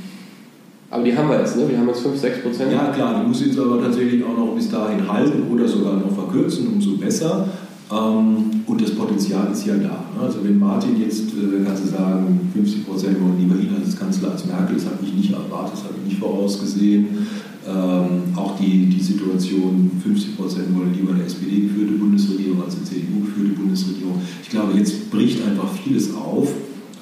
[0.89, 1.67] aber die haben wir jetzt, ne?
[1.67, 2.71] Wir haben jetzt 5, 6 Prozent.
[2.71, 6.11] Ja, klar, die muss jetzt aber tatsächlich auch noch bis dahin halten oder sogar noch
[6.11, 7.47] verkürzen, umso besser.
[7.91, 10.03] Ähm, und das Potenzial ist ja da.
[10.15, 10.21] Ne?
[10.23, 14.31] Also wenn Martin jetzt, äh, kannst du sagen, 50 Prozent wollen lieber ihn als Kanzler
[14.31, 17.27] als Merkel, das habe ich nicht erwartet, das habe ich nicht vorausgesehen.
[17.67, 22.85] Ähm, auch die, die Situation, 50 Prozent wollen lieber eine SPD geführte Bundesregierung als eine
[22.85, 24.21] CDU geführte Bundesregierung.
[24.41, 26.47] Ich glaube, jetzt bricht einfach vieles auf,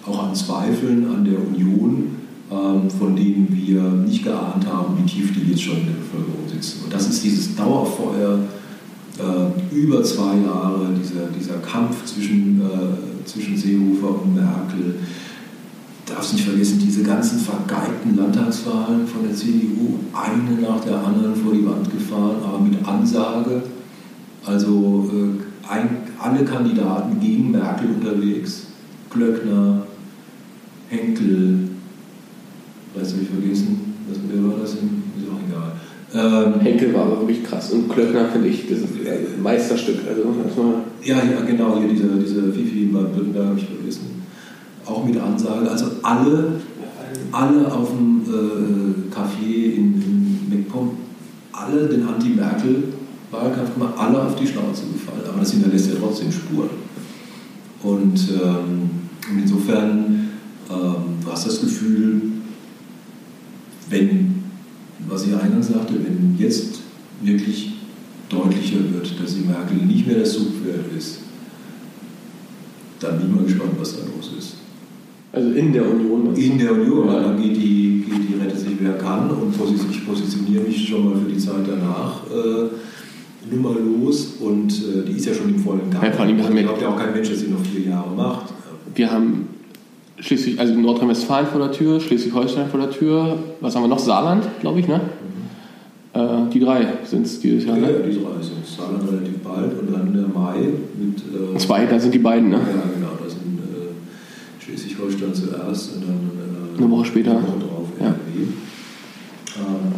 [0.07, 2.15] auch an Zweifeln an der Union,
[2.51, 6.47] ähm, von denen wir nicht geahnt haben, wie tief die jetzt schon in der Bevölkerung
[6.51, 6.85] sitzen.
[6.85, 8.39] Und das ist dieses Dauerfeuer
[9.19, 14.95] äh, über zwei Jahre, dieser, dieser Kampf zwischen, äh, zwischen Seehofer und Merkel.
[16.05, 21.51] Darfst nicht vergessen, diese ganzen vergeigten Landtagswahlen von der CDU, eine nach der anderen vor
[21.51, 23.63] die Wand gefahren, aber mit Ansage.
[24.45, 25.89] Also äh, ein,
[26.19, 28.67] alle Kandidaten gegen Merkel unterwegs.
[29.09, 29.83] Glöckner,
[30.89, 31.69] Henkel,
[32.95, 33.95] weißt du, ich vergessen,
[34.29, 34.73] wer war das?
[34.73, 34.79] Ist
[35.31, 35.71] auch egal.
[36.13, 39.99] Ähm, Henkel war aber wirklich krass und Klöckner finde ich das ist ein Meisterstück.
[40.07, 44.23] Also ja, ja, genau, hier dieser, dieser Fifi in Baden-Württemberg habe ich vergessen.
[44.85, 46.61] Auch mit Ansage, also alle,
[47.31, 50.91] alle auf dem äh, Café in, in MacPom,
[51.51, 55.21] alle den Anti-Merkel-Wahlkampf gemacht, alle auf die Schnauze gefallen.
[55.27, 56.69] Aber das hinterlässt ja trotzdem Spuren.
[57.81, 58.89] Und, ähm,
[59.31, 60.29] insofern
[60.69, 62.21] ähm, du hast das Gefühl,
[63.89, 64.35] wenn
[65.07, 66.79] was ich eingangs sagte, wenn jetzt
[67.21, 67.73] wirklich
[68.29, 71.19] deutlicher wird, dass die Merkel nicht mehr das Zugpferd ist,
[72.99, 74.34] dann bin ich mal gespannt, was da los ist.
[75.35, 76.33] Also in der Union?
[76.35, 77.19] In der Union, ja.
[77.19, 81.19] dann geht die, geht die Rette sich wer kann und ich positioniere mich schon mal
[81.19, 82.21] für die Zeit danach.
[82.31, 82.69] Äh,
[83.53, 86.03] Nummer los und äh, die ist ja schon im vollen Gang.
[86.03, 88.53] Ja, ich glaube ja auch kein Mensch, dass sie noch vier Jahre macht.
[88.95, 89.47] Wir haben
[90.19, 93.99] Schleswig, also Nordrhein-Westfalen vor der Tür, Schleswig-Holstein vor der Tür, was haben wir noch?
[93.99, 95.01] Saarland, glaube ich, ne?
[96.13, 96.19] Mhm.
[96.19, 97.91] Äh, die drei sind es dieses Jahr, ne?
[97.91, 101.19] Ja, die drei sind Saarland relativ bald und dann der Mai mit.
[101.19, 102.57] Äh, Zwei, da sind die beiden, ne?
[102.57, 106.75] Ja, genau, da sind äh, Schleswig-Holstein zuerst und dann.
[106.75, 107.33] Äh, Eine Woche später.
[107.33, 108.07] Drauf, ja.
[108.07, 108.15] Ähm,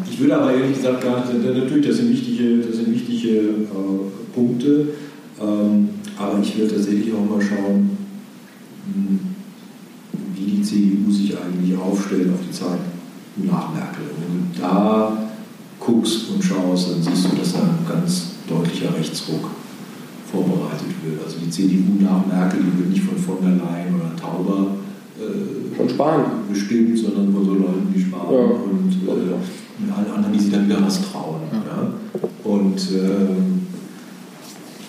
[0.10, 4.34] ich würde aber ehrlich gesagt gar nicht, natürlich, das sind wichtige, das sind wichtige äh,
[4.34, 4.90] Punkte,
[5.42, 7.98] ähm, aber ich würde tatsächlich auch mal schauen,
[8.88, 9.20] mh, hm,
[10.36, 12.80] wie die CDU sich eigentlich aufstellt auf die Zeit
[13.38, 14.04] nach Merkel.
[14.20, 15.18] Wenn du da
[15.80, 19.50] guckst und schaust, dann siehst du, dass da ein ganz deutlicher Rechtsruck
[20.32, 21.24] vorbereitet wird.
[21.24, 24.77] Also die CDU nach Merkel, die wird nicht von von der Leyen oder Tauber
[25.20, 28.40] äh, von Spahn bestimmt, sondern von so Leuten wie Spahn ja.
[28.40, 31.42] und äh, allen anderen, die sich dann wieder was trauen.
[31.52, 31.94] Ja.
[32.44, 33.36] Und äh,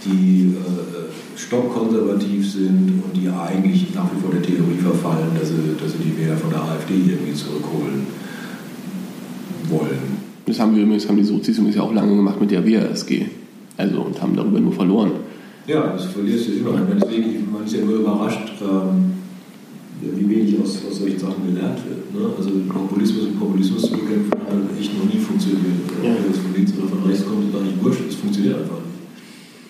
[0.05, 5.55] die äh, stockkonservativ sind und die eigentlich nach wie vor der Theorie verfallen, dass sie,
[5.81, 8.07] dass sie die Wähler von der AfD irgendwie zurückholen
[9.69, 10.19] wollen.
[10.47, 13.27] Das haben wir übrigens, haben die Sozis übrigens ja auch lange gemacht mit der WASG.
[13.77, 15.13] Also und haben darüber nur verloren.
[15.67, 16.81] Ja, das verlierst du immer.
[17.01, 19.08] Deswegen, man ist ja nur überrascht, ähm,
[20.01, 22.15] wie wenig aus, aus solchen Sachen gelernt wird.
[22.15, 22.31] Ne?
[22.37, 25.63] Also Populismus und Populismus zu bekämpfen hat echt noch nie funktioniert.
[26.03, 26.13] Ja.
[26.13, 28.01] Ob das von links oder von rechts kommt, ist gar nicht wurscht.
[28.09, 28.99] Es funktioniert einfach nicht.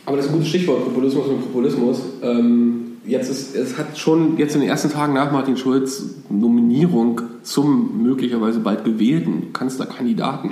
[0.06, 2.00] Aber das ist ein gutes Stichwort, Populismus und Populismus.
[2.22, 7.22] Ähm, jetzt ist, es hat schon jetzt in den ersten Tagen nach Martin Schulz Nominierung
[7.42, 10.50] zum möglicherweise bald gewählten Kanzlerkandidaten,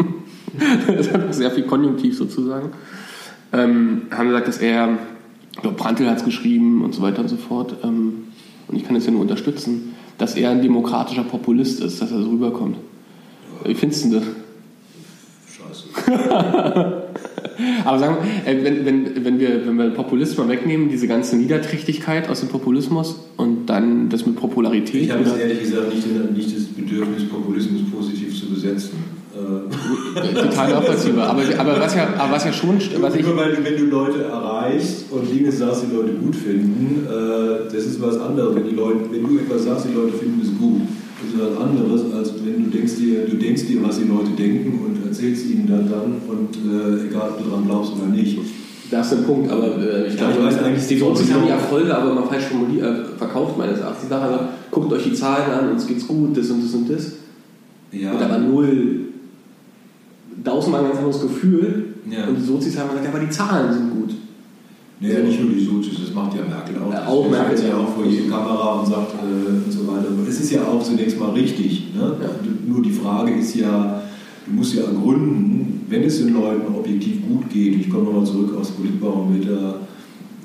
[0.86, 2.70] das hat sehr viel Konjunktiv sozusagen,
[3.52, 4.98] ähm, haben gesagt, dass er,
[5.54, 8.24] ich glaube, Brandl hat es geschrieben und so weiter und so fort, ähm,
[8.68, 12.22] und ich kann es ja nur unterstützen, dass er ein demokratischer Populist ist, dass er
[12.22, 12.76] so rüberkommt.
[13.64, 14.24] Wie findest du das?
[15.57, 17.02] Scheiße.
[17.85, 22.29] Aber sagen wir, äh, wenn, wenn, wenn, wir, wenn wir Populismus wegnehmen, diese ganze Niederträchtigkeit
[22.29, 25.02] aus dem Populismus und dann das mit Popularität.
[25.02, 28.98] Ich habe jetzt ehrlich gesagt nicht, nicht das Bedürfnis, Populismus positiv zu besetzen.
[29.37, 31.29] Äh, Total nachvollziehbar.
[31.29, 32.77] Aber, aber, was ja, aber was ja schon.
[33.01, 37.72] Was ich, weil, wenn du Leute erreichst und Dinge sagst, die Leute gut finden, äh,
[37.72, 38.57] das ist was anderes.
[38.57, 40.83] Wenn, die Leute, wenn du etwas sagst, die Leute finden es gut,
[41.20, 44.31] das ist was anderes, als wenn du denkst dir, du denkst dir, was die Leute
[44.31, 48.38] denken und erzählst ihnen dann, dann und äh, egal, ob du dran glaubst oder nicht.
[48.90, 51.44] Das ist ein Punkt, aber äh, ich glaube, ja, ich weiß eigentlich, die Vorzis haben
[51.44, 54.05] die Erfolge, aber immer falsch formuliert, äh, verkauft meines Erachtens.
[54.05, 56.88] Die Sache, also, guckt euch die Zahlen an, uns geht's gut, das und das und
[56.88, 57.12] das.
[57.90, 58.12] Ja.
[58.12, 59.06] Und aber null,
[60.46, 61.94] da außen mal ein ganz anderes Gefühl.
[62.09, 62.28] Ja.
[62.28, 64.14] Und die Sozis haben gesagt, ja, aber die Zahlen sind gut.
[65.00, 66.92] Naja, nicht nur die Sozis, das macht ja Merkel auch.
[66.92, 67.68] Ja, auch Merkel.
[67.68, 70.06] ja auch vor jeder Kamera und sagt äh, und so weiter.
[70.26, 71.94] Es ist ja auch zunächst mal richtig.
[71.94, 72.16] Ne?
[72.22, 72.30] Ja.
[72.66, 74.02] Nur die Frage ist ja,
[74.46, 78.56] du musst ja ergründen, wenn es den Leuten objektiv gut geht, ich komme nochmal zurück
[78.59, 79.80] aus Politbarometer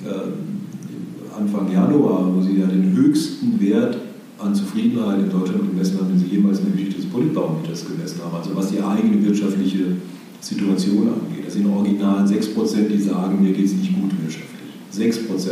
[0.03, 3.97] äh, Anfang Januar, wo sie ja den höchsten Wert
[4.43, 8.19] an Zufriedenheit in Deutschland gemessen haben, den sie jemals in der Geschichte des Politbarometers gemessen
[8.23, 9.97] haben, also was die eigene wirtschaftliche
[10.39, 11.45] Situation angeht.
[11.45, 14.49] Das sind original 6%, die sagen, mir geht es nicht gut wirtschaftlich.
[14.93, 15.51] 6%.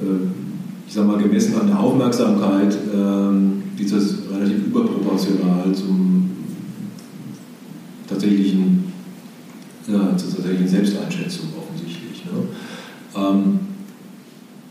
[0.00, 0.30] Ähm,
[0.86, 6.30] ich sage mal, gemessen an der Aufmerksamkeit ähm, ist das relativ überproportional zum
[8.08, 8.92] tatsächlichen,
[9.88, 12.24] ja, zur tatsächlichen Selbsteinschätzung offensichtlich.
[12.26, 12.42] Ne?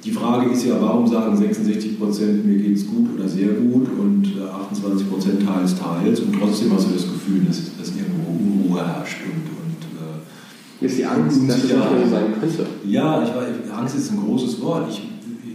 [0.03, 3.87] Die Frage ist ja, warum sagen 66 Prozent, mir geht es gut oder sehr gut
[3.99, 8.85] und 28 Prozent teils, teils und trotzdem hast du das Gefühl, dass, dass irgendwo Unruhe
[8.85, 12.65] herrscht und, und äh, ist die Angst, dass es nicht mehr sein könnte?
[12.87, 14.89] Ja, ich weiß, Angst ist ein großes Wort.
[14.89, 15.03] Ich,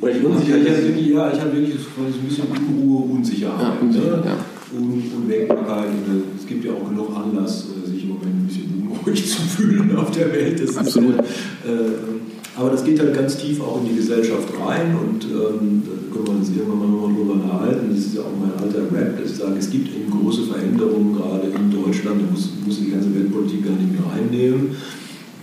[0.00, 3.60] oder ich unsicher, ich, ich, ja, ich habe wirklich ein bisschen Unruhe, Unsicherheit.
[3.60, 4.30] Ja, Unsicherheit, ne?
[4.30, 4.36] ja.
[4.78, 5.88] Un Unwägbarkeit.
[6.38, 9.96] Es gibt ja auch genug Anlass, äh, sich im Moment ein bisschen unruhig zu fühlen
[9.96, 10.60] auf der Welt.
[10.62, 11.20] Das Absolut.
[11.20, 11.24] Ist,
[11.64, 16.14] äh, aber das geht halt ganz tief auch in die Gesellschaft rein und ähm, da
[16.14, 17.90] können wir uns irgendwann mal nochmal drüber unterhalten.
[17.90, 21.14] Das ist ja auch mein alter Rap, dass ich sage, es gibt eben große Veränderungen
[21.14, 24.70] gerade in Deutschland, da muss, muss die ganze Weltpolitik gar nicht mehr reinnehmen,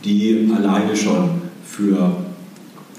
[0.04, 2.18] die alleine schon für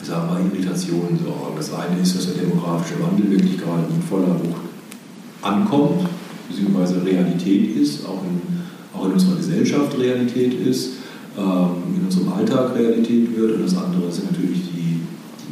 [0.05, 1.57] sagen wir, Irritationen sorgen.
[1.57, 4.63] Das eine ist, dass der demografische Wandel wirklich gerade mit voller Wucht
[5.43, 6.09] ankommt,
[6.49, 8.41] beziehungsweise Realität ist, auch in,
[8.97, 10.91] auch in unserer Gesellschaft Realität ist.
[11.37, 13.57] Ähm, in unserem Alltag Realität wird.
[13.57, 15.01] Und das andere sind natürlich die,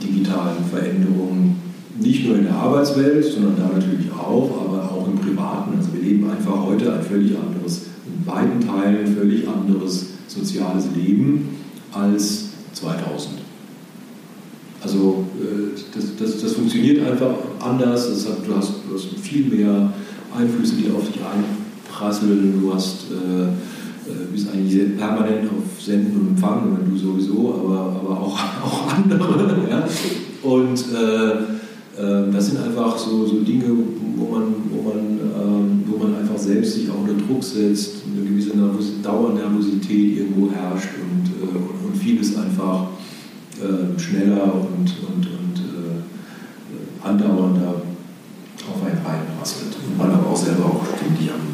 [0.01, 1.57] die digitalen Veränderungen,
[1.99, 5.77] nicht nur in der Arbeitswelt, sondern da natürlich auch, aber auch im Privaten.
[5.77, 11.49] Also wir leben einfach heute ein völlig anderes, in beiden Teilen völlig anderes soziales Leben
[11.92, 13.42] als 2000.
[14.83, 18.09] Also äh, das, das, das funktioniert einfach anders.
[18.29, 19.92] Hat, du, hast, du hast viel mehr
[20.37, 22.61] Einflüsse, die auf dich einprasseln.
[22.61, 23.49] Du hast äh,
[24.07, 28.93] äh, bist eigentlich permanent auf Senden und Empfangen, wenn du sowieso, aber, aber auch, auch
[28.95, 29.59] andere.
[29.71, 29.87] Ja?
[30.43, 31.62] Und äh,
[31.97, 33.67] äh, das sind einfach so, so Dinge,
[34.17, 38.29] wo man, wo, man, äh, wo man einfach selbst sich auch unter Druck setzt, eine
[38.29, 42.88] gewisse Nervos Dauernervosität irgendwo herrscht und, äh, und, und, vieles einfach
[43.61, 45.62] äh, schneller und, und, und
[47.05, 47.83] andauernder
[48.69, 49.77] auf einen reinprasselt.
[49.87, 51.53] Und man aber auch selber auch ständig am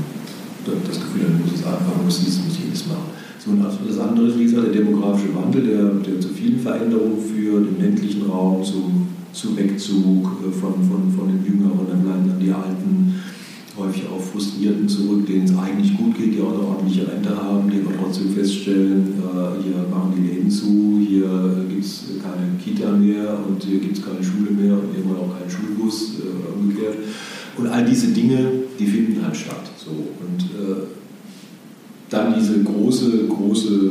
[0.87, 3.09] das Gefühl hat, muss es anfangen, muss dies, muss jenes machen.
[3.39, 4.83] So, und das andere ist, wie gesagt, der
[5.19, 10.53] demografische Wandel, der, der zu vielen Veränderungen führt, im ländlichen Raum, zum, zum Wegzug äh,
[10.53, 13.15] von, von, von den Jüngeren, dann bleiben dann die Alten,
[13.77, 17.71] häufig auch Frustrierten zurück, denen es eigentlich gut geht, die auch eine ordentliche Rente haben,
[17.71, 22.59] die aber trotzdem feststellen, äh, hier machen die Läden zu, hier äh, gibt es keine
[22.63, 26.15] Kita mehr und hier gibt es keine Schule mehr und irgendwann auch keinen Schulbus,
[26.59, 26.97] umgekehrt.
[27.57, 28.39] Und all diese Dinge,
[28.79, 29.63] die finden halt statt.
[29.77, 29.91] So.
[29.91, 30.87] Und äh,
[32.09, 33.91] dann diese große, große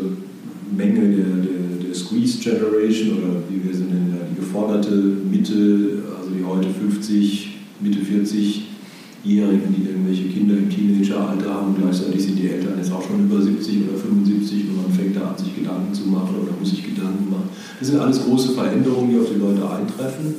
[0.75, 6.31] Menge der, der, der Squeeze Generation oder wie wir sie nennen, die geforderte Mitte, also
[6.31, 12.73] die heute 50, Mitte 40-Jährigen, die irgendwelche Kinder im Teenageralter haben gleichzeitig sind die Eltern
[12.77, 16.07] jetzt auch schon über 70 oder 75 und man fängt da an, sich Gedanken zu
[16.07, 17.49] machen oder muss sich Gedanken machen.
[17.79, 20.35] Das sind alles große Veränderungen, die auf die Leute eintreffen.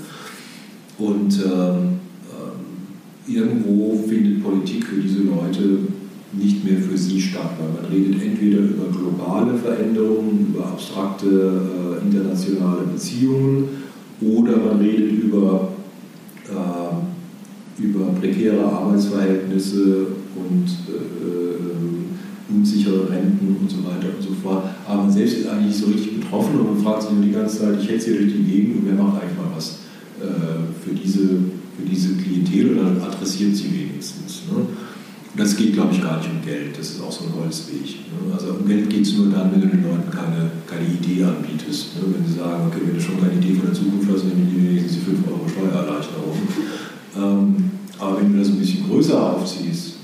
[0.99, 1.99] Und ähm,
[3.29, 5.79] irgendwo findet Politik für diese Leute
[6.39, 12.05] nicht mehr für sie statt, weil man redet entweder über globale Veränderungen, über abstrakte äh,
[12.05, 13.69] internationale Beziehungen
[14.21, 15.69] oder man redet über,
[16.49, 24.65] äh, über prekäre Arbeitsverhältnisse und äh, unsichere Renten und so weiter und so fort.
[24.87, 27.59] Aber man selbst ist eigentlich nicht so richtig betroffen und man fragt sich die ganze
[27.61, 29.81] Zeit, ich hetze hier durch die Gegend und wer macht eigentlich mal was
[30.21, 31.29] äh, für diese
[31.79, 34.43] für diese Klientel oder adressiert sie wenigstens.
[34.51, 34.67] Ne?
[35.39, 36.77] Und das geht, glaube ich, gar nicht um Geld.
[36.77, 38.11] Das ist auch so ein Holzweg.
[38.11, 38.35] Ne?
[38.35, 41.95] Also um Geld geht es nur dann, wenn du den Leuten keine, keine Idee anbietest.
[41.95, 42.13] Ne?
[42.13, 44.69] Wenn sie sagen, okay, wenn du schon keine Idee von der Zukunft hast, nehmen die
[44.69, 46.39] wenigstens die 5 Euro Steuererleichterung.
[47.17, 49.95] Ähm, aber wenn du das ein bisschen größer aufziehst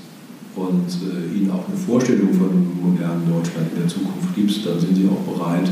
[0.55, 4.77] und äh, ihnen auch eine Vorstellung von einem modernen Deutschland in der Zukunft gibst, dann
[4.79, 5.69] sind sie auch bereit,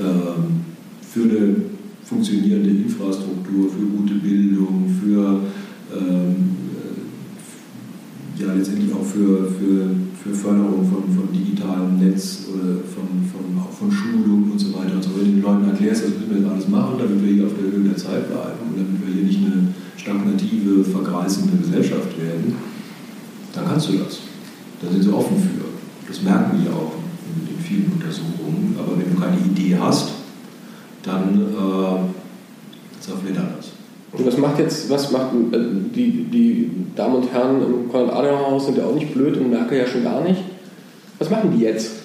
[0.00, 0.60] ähm,
[1.00, 1.56] für eine
[2.04, 5.40] funktionierende Infrastruktur, für gute Bildung, für
[5.96, 6.51] ähm,
[8.54, 9.90] letztendlich auch für, für,
[10.22, 14.94] für Förderung von, von digitalem Netz oder von, von, auch von Schulung und so weiter
[14.94, 15.10] und so.
[15.16, 17.54] Wenn du den Leuten erklärst, das müssen wir jetzt alles machen, damit wir hier auf
[17.54, 22.54] der Höhe der Zeit bleiben und damit wir hier nicht eine stagnative, vergreisende Gesellschaft werden,
[23.54, 24.18] dann kannst du das.
[24.80, 25.64] Da sind sie offen für.
[26.08, 26.94] Das merken wir auch
[27.36, 28.74] in den vielen Untersuchungen.
[28.78, 30.10] Aber wenn du keine Idee hast,
[31.02, 33.71] dann äh, zerfleddert das.
[34.12, 35.58] Und was macht jetzt, was macht äh,
[35.94, 39.86] die, die Damen und Herren im Konrad-Adenauer-Haus sind ja auch nicht blöd und Merkel ja
[39.86, 40.40] schon gar nicht.
[41.18, 42.02] Was machen die jetzt?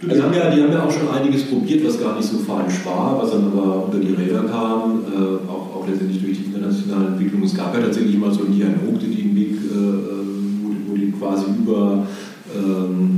[0.00, 2.38] Die, also, haben ja, die haben ja auch schon einiges probiert, was gar nicht so
[2.38, 6.44] falsch war, was dann aber unter die Räder kam, äh, auch, auch letztendlich durch die
[6.44, 7.42] internationale Entwicklung.
[7.42, 9.74] Es gab ja tatsächlich mal so einen Dialog, den Weg, äh,
[10.62, 12.06] wo, wo die quasi über,
[12.54, 13.17] ähm,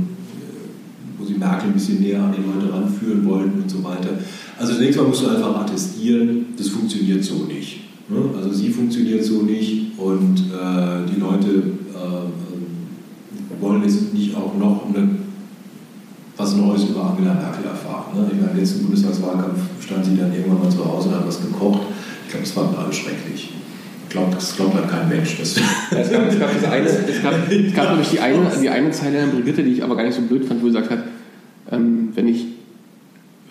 [1.33, 4.09] sie Merkel ein bisschen näher an die Leute ranführen wollten und so weiter.
[4.57, 7.81] Also zunächst mal musst du einfach attestieren, das funktioniert so nicht.
[8.09, 8.17] Ne?
[8.37, 11.49] Also sie funktioniert so nicht und äh, die Leute
[11.93, 15.09] äh, wollen jetzt nicht auch noch eine,
[16.35, 18.15] was Neues über Angela Merkel erfahren.
[18.15, 18.27] Ne?
[18.31, 21.41] Ich meine, im letzten Bundestagswahlkampf stand sie dann irgendwann mal zu Hause und hat was
[21.41, 21.81] gekocht.
[22.25, 23.53] Ich glaube, das war alles schrecklich.
[24.03, 25.37] Ich glaube, das glaubt halt kein Mensch.
[25.39, 25.63] Das ja,
[25.97, 29.23] es, gab, es, gab eine, es, gab, es gab nämlich die eine, die eine Zeile
[29.23, 31.03] in Brigitte, die ich aber gar nicht so blöd fand, wo sie gesagt hat,
[31.71, 32.45] ähm, wenn ich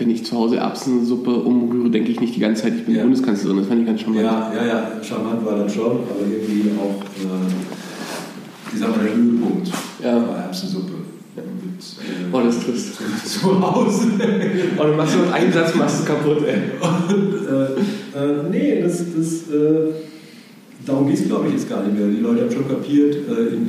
[0.01, 3.03] wenn ich zu Hause Erbsensuppe umrühre, denke ich nicht die ganze Zeit, ich bin ja.
[3.03, 3.59] Bundeskanzlerin.
[3.59, 4.25] Das fand ich ganz charmant.
[4.25, 9.15] Ja, ja, ja, charmant war das schon, aber irgendwie auch, äh, ich sag mal, der
[9.15, 9.69] Höhepunkt
[10.03, 10.19] ja.
[10.21, 10.93] bei Erbsensuppe.
[11.37, 12.99] Mit, äh, oh, das ist trist.
[13.41, 14.09] Zu Hause.
[14.79, 16.57] oh, du machst nur einen Satz, machst du kaputt, ey.
[16.81, 19.93] Und, äh, äh, nee, das, das, äh,
[20.87, 22.09] darum geht es, glaube ich, jetzt gar nicht mehr.
[22.09, 23.69] Die Leute haben schon kapiert, äh, in,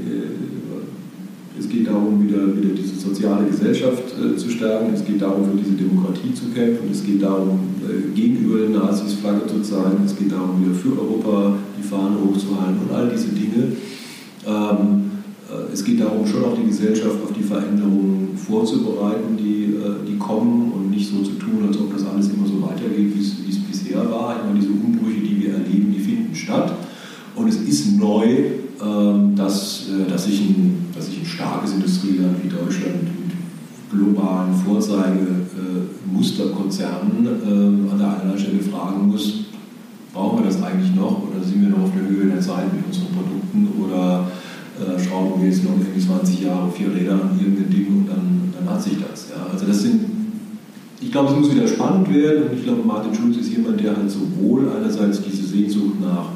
[1.61, 4.93] es geht darum, wieder, wieder diese soziale Gesellschaft äh, zu stärken.
[4.93, 6.89] Es geht darum, für diese Demokratie zu kämpfen.
[6.91, 10.03] Es geht darum, äh, gegenüber den Nazis Flagge zu zeigen.
[10.05, 13.77] Es geht darum, wieder für Europa die Fahne hochzuhalten und all diese Dinge.
[14.47, 15.11] Ähm,
[15.49, 20.17] äh, es geht darum, schon auch die Gesellschaft auf die Veränderungen vorzubereiten, die, äh, die
[20.17, 23.59] kommen und nicht so zu tun, als ob das alles immer so weitergeht, wie es
[23.59, 24.37] bisher war.
[24.37, 26.73] Ich meine, diese Umbrüche, die wir erleben, die finden statt.
[27.35, 28.25] Und es ist neu,
[28.83, 33.31] ähm, dass, äh, dass, sich ein, dass sich ein starkes Industrieland wie Deutschland mit
[33.91, 39.45] globalen Vorzeigemusterkonzernen äh, an der einen Stelle fragen muss,
[40.13, 42.85] brauchen wir das eigentlich noch oder sind wir noch auf der Höhe der Zeit mit
[42.85, 44.27] unseren Produkten oder
[44.79, 48.53] äh, schrauben wir jetzt noch irgendwie 20 Jahre vier Räder an irgendein Ding und dann,
[48.57, 49.29] dann hat sich das.
[49.29, 49.45] Ja.
[49.51, 50.05] Also das sind,
[51.01, 53.95] ich glaube, es muss wieder spannend werden und ich glaube, Martin Schulz ist jemand, der
[53.95, 56.29] halt sowohl einerseits diese Sehnsucht nach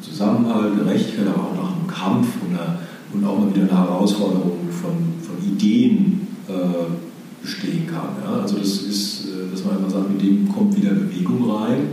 [0.00, 2.78] Zusammenhalt, Gerechtigkeit, aber auch nach einem Kampf und, einer,
[3.12, 8.10] und auch mal wieder eine Herausforderung von, von Ideen äh, bestehen kann.
[8.22, 8.42] Ja?
[8.42, 11.88] Also das ist, äh, dass man einfach sagt, mit dem kommt wieder Bewegung rein.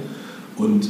[0.57, 0.87] Und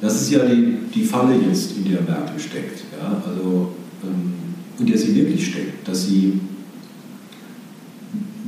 [0.00, 2.84] das ist ja die, die Falle jetzt, in der Merkel steckt.
[3.00, 3.22] Ja?
[3.26, 4.32] Also, ähm,
[4.78, 6.40] in der sie wirklich steckt, dass sie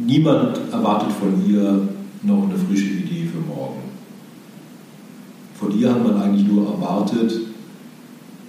[0.05, 1.89] niemand erwartet von ihr
[2.23, 3.81] noch eine frische Idee für morgen.
[5.55, 7.33] Von ihr hat man eigentlich nur erwartet,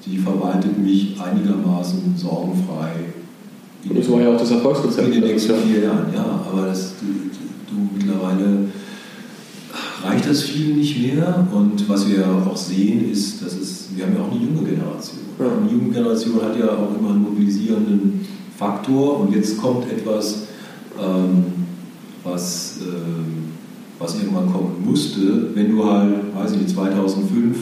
[0.06, 2.92] die verwaltet mich einigermaßen sorgenfrei.
[3.84, 5.08] Das war ja auch das Erfolgsrezept.
[5.08, 6.46] In den nächsten vier Jahren, ja.
[6.52, 7.06] Aber das, du,
[7.74, 8.68] du, mittlerweile
[10.04, 11.48] reicht das viel nicht mehr.
[11.54, 15.20] Und was wir auch sehen, ist, dass es, wir haben ja auch eine junge Generation.
[15.40, 15.46] Ja.
[15.46, 18.26] Eine junge Generation hat ja auch immer einen mobilisierenden
[18.58, 19.22] Faktor.
[19.22, 20.48] Und jetzt kommt etwas,
[21.02, 21.46] ähm,
[22.24, 25.56] was, äh, was irgendwann kommen musste.
[25.56, 27.58] Wenn du halt, weiß ich nicht, 2005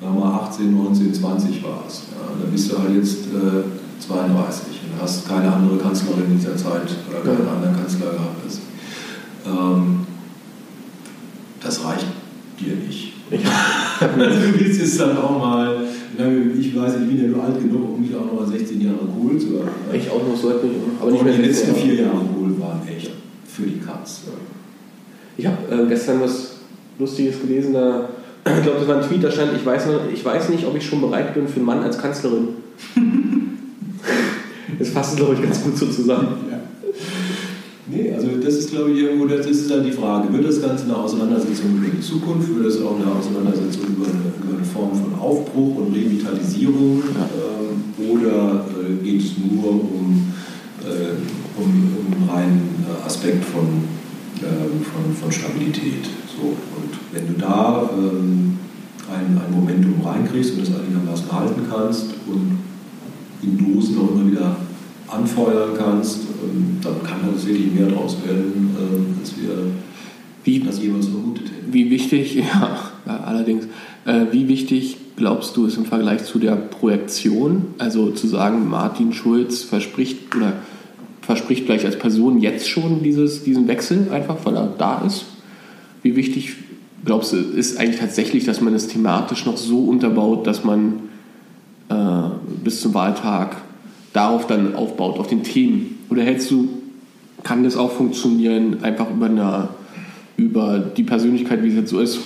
[0.00, 2.02] sagen wir 18, 19, 20 warst.
[2.12, 3.64] Ja, dann bist du halt jetzt äh,
[4.00, 8.44] 32 und hast keine andere Kanzlerin in dieser Zeit oder keinen anderen Kanzler gehabt.
[8.44, 8.60] Das,
[9.46, 10.06] ähm,
[11.62, 12.06] das reicht
[12.60, 13.14] dir nicht.
[13.30, 13.38] Ja.
[14.16, 15.78] du willst es dann auch mal,
[16.58, 18.98] ich weiß, ich bin ja nur alt genug, um mich auch noch mal 16 Jahre
[18.98, 19.70] Kohl zu haben.
[19.92, 20.58] Ich auch noch so alt
[21.00, 23.10] aber nicht mehr die letzten vier Jahre Kohl waren echt
[23.46, 24.22] für die Katz.
[25.36, 26.56] Ich habe äh, gestern was
[26.98, 28.08] Lustiges gelesen, da
[28.54, 30.76] ich glaube, das war ein Tweet, da stand, ich weiß, noch, ich weiß nicht, ob
[30.76, 32.48] ich schon bereit bin für einen Mann als Kanzlerin.
[34.78, 36.28] das fasst, glaube ich, ganz gut so zusammen.
[36.50, 36.60] Ja.
[37.88, 40.84] Nee, also das ist, glaube ich, irgendwo, das ist dann die Frage, wird das Ganze
[40.84, 44.90] eine Auseinandersetzung über die Zukunft, wird es auch eine Auseinandersetzung über eine, über eine Form
[44.90, 50.32] von Aufbruch und Revitalisierung ähm, oder äh, geht es nur um,
[50.82, 53.84] äh, um, um einen reinen äh, Aspekt von,
[54.40, 56.06] äh, von, von Stabilität?
[56.36, 58.58] So, und wenn du da ähm,
[59.08, 62.58] ein, ein Momentum reinkriegst und das einigermaßen halten kannst und
[63.42, 64.56] in Dosen auch immer wieder
[65.08, 69.50] anfeuern kannst, ähm, dann kann das wirklich mehr draus werden, ähm, als wir
[70.44, 71.72] wie, das jemals vermutet hätten.
[71.72, 73.66] Wie wichtig, ja, ja allerdings.
[74.04, 79.12] Äh, wie wichtig glaubst du ist im Vergleich zu der Projektion, also zu sagen, Martin
[79.12, 80.52] Schulz verspricht oder
[81.22, 85.24] verspricht gleich als Person jetzt schon dieses, diesen Wechsel einfach, weil er da ist?
[86.06, 86.54] Wie wichtig
[87.04, 91.00] glaubst du, ist eigentlich tatsächlich, dass man es thematisch noch so unterbaut, dass man
[91.88, 91.94] äh,
[92.62, 93.56] bis zum Wahltag
[94.12, 95.98] darauf dann aufbaut, auf den Themen?
[96.08, 96.68] Oder hältst du,
[97.42, 99.68] kann das auch funktionieren, einfach über, eine,
[100.36, 102.20] über die Persönlichkeit, wie es jetzt so ist?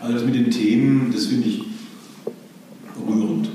[0.00, 1.62] Also das mit den Themen, das finde ich
[3.08, 3.48] rührend.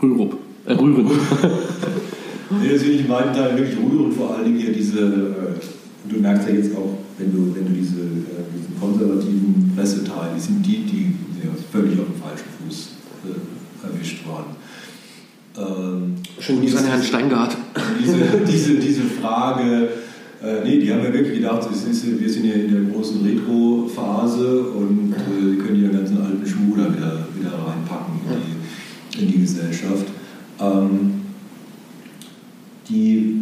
[0.00, 0.38] Rührup.
[0.66, 1.10] Äh, rührend.
[2.62, 5.79] nee, das finde ich in weiten Teilen wirklich rührend, vor allen Dingen hier diese, äh,
[6.08, 10.40] du merkst ja jetzt auch, wenn du, wenn du diese, äh, diesen konservativen Presseteil, die
[10.40, 12.88] sind die, die, die völlig auf dem falschen Fuß
[13.26, 14.56] äh, erwischt worden.
[15.58, 17.56] Ähm, Schön Grüße an Herrn Steingart.
[18.00, 18.14] Diese,
[18.50, 19.88] diese, diese Frage,
[20.42, 24.62] äh, nee, die haben ja wirklich gedacht, ist, wir sind ja in der großen Retro-Phase
[24.62, 29.40] und äh, können den ganzen alten Schmuh da wieder, wieder reinpacken in die, in die
[29.40, 30.06] Gesellschaft.
[30.58, 31.20] Ähm,
[32.88, 33.39] die,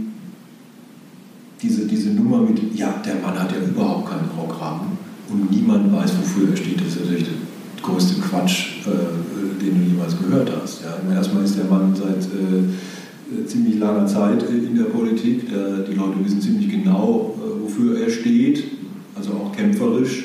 [1.90, 4.98] diese, Nummer mit, ja, der Mann hat ja überhaupt kein Programm
[5.30, 9.90] und niemand weiß, wofür er steht, das ist natürlich der größte Quatsch, äh, den du
[9.90, 10.82] jemals gehört hast.
[10.82, 11.14] Ja.
[11.14, 15.48] Erstmal ist der Mann seit äh, ziemlich langer Zeit in der Politik.
[15.50, 18.64] Der, die Leute wissen ziemlich genau, äh, wofür er steht,
[19.14, 20.24] also auch kämpferisch.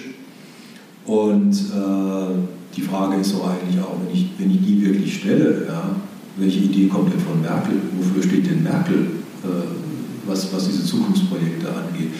[1.06, 2.34] Und äh,
[2.76, 5.96] die Frage ist so eigentlich auch, wenn ich, wenn ich die wirklich stelle, ja,
[6.38, 7.76] welche Idee kommt denn von Merkel?
[7.98, 9.08] Wofür steht denn Merkel,
[9.44, 9.48] äh,
[10.26, 12.12] was, was diese Zukunftsprojekte angeht?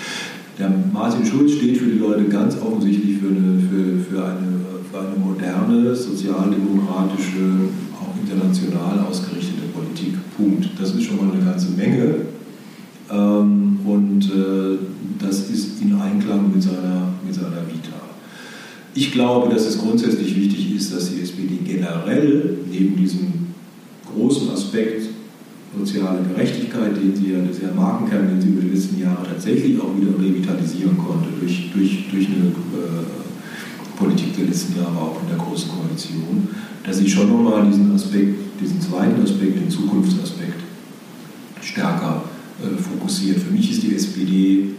[0.60, 4.60] Der Martin Schulz steht für die Leute ganz offensichtlich für eine, für, für eine,
[4.92, 10.14] für eine moderne, sozialdemokratische, auch international ausgerichtete Politik.
[10.38, 10.70] Punkt.
[10.80, 12.16] Das ist schon mal eine ganze Menge.
[13.12, 14.78] Ähm, und äh,
[15.20, 17.94] das ist in Einklang mit seiner, mit seiner Vita.
[18.96, 23.48] Ich glaube, dass es grundsätzlich wichtig ist, dass die SPD generell neben diesem
[24.14, 25.10] großen Aspekt
[25.78, 29.26] soziale Gerechtigkeit, den sie ja, das ist ja Markenkern, den sie über die letzten Jahre
[29.28, 35.22] tatsächlich auch wieder revitalisieren konnte, durch, durch, durch eine äh, Politik der letzten Jahre auch
[35.22, 36.48] in der Großen Koalition,
[36.86, 40.62] dass sie schon nochmal diesen Aspekt, diesen zweiten Aspekt, den Zukunftsaspekt,
[41.62, 42.24] stärker
[42.62, 43.40] äh, fokussiert.
[43.40, 44.70] Für mich ist die SPD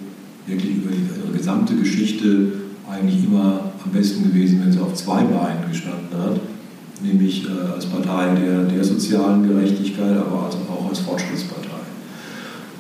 [0.47, 2.53] wirklich über ihre gesamte Geschichte
[2.89, 6.41] eigentlich immer am besten gewesen, wenn sie auf zwei Beinen gestanden hat
[7.05, 11.71] nämlich äh, als Partei der, der sozialen Gerechtigkeit, aber also auch als Fortschrittspartei.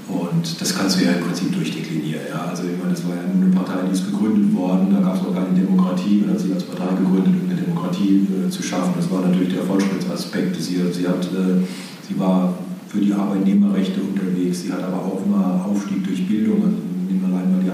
[0.08, 2.22] Und das kannst du ja im Prinzip durchdeklinieren.
[2.28, 2.46] Ja?
[2.50, 5.16] Also ich meine, das war ja nur eine Partei, die ist gegründet worden, da gab
[5.16, 8.62] es noch keine Demokratie, man hat sich als Partei gegründet, um eine Demokratie äh, zu
[8.62, 8.94] schaffen.
[8.96, 10.56] Das war natürlich der Fortschrittsaspekt.
[10.60, 11.64] Sie, sie, hat, äh,
[12.06, 12.54] sie war
[12.88, 16.76] für die Arbeitnehmerrechte unterwegs, sie hat aber auch immer Aufstieg durch Bildung, also
[17.08, 17.70] nehmen wir allein mal die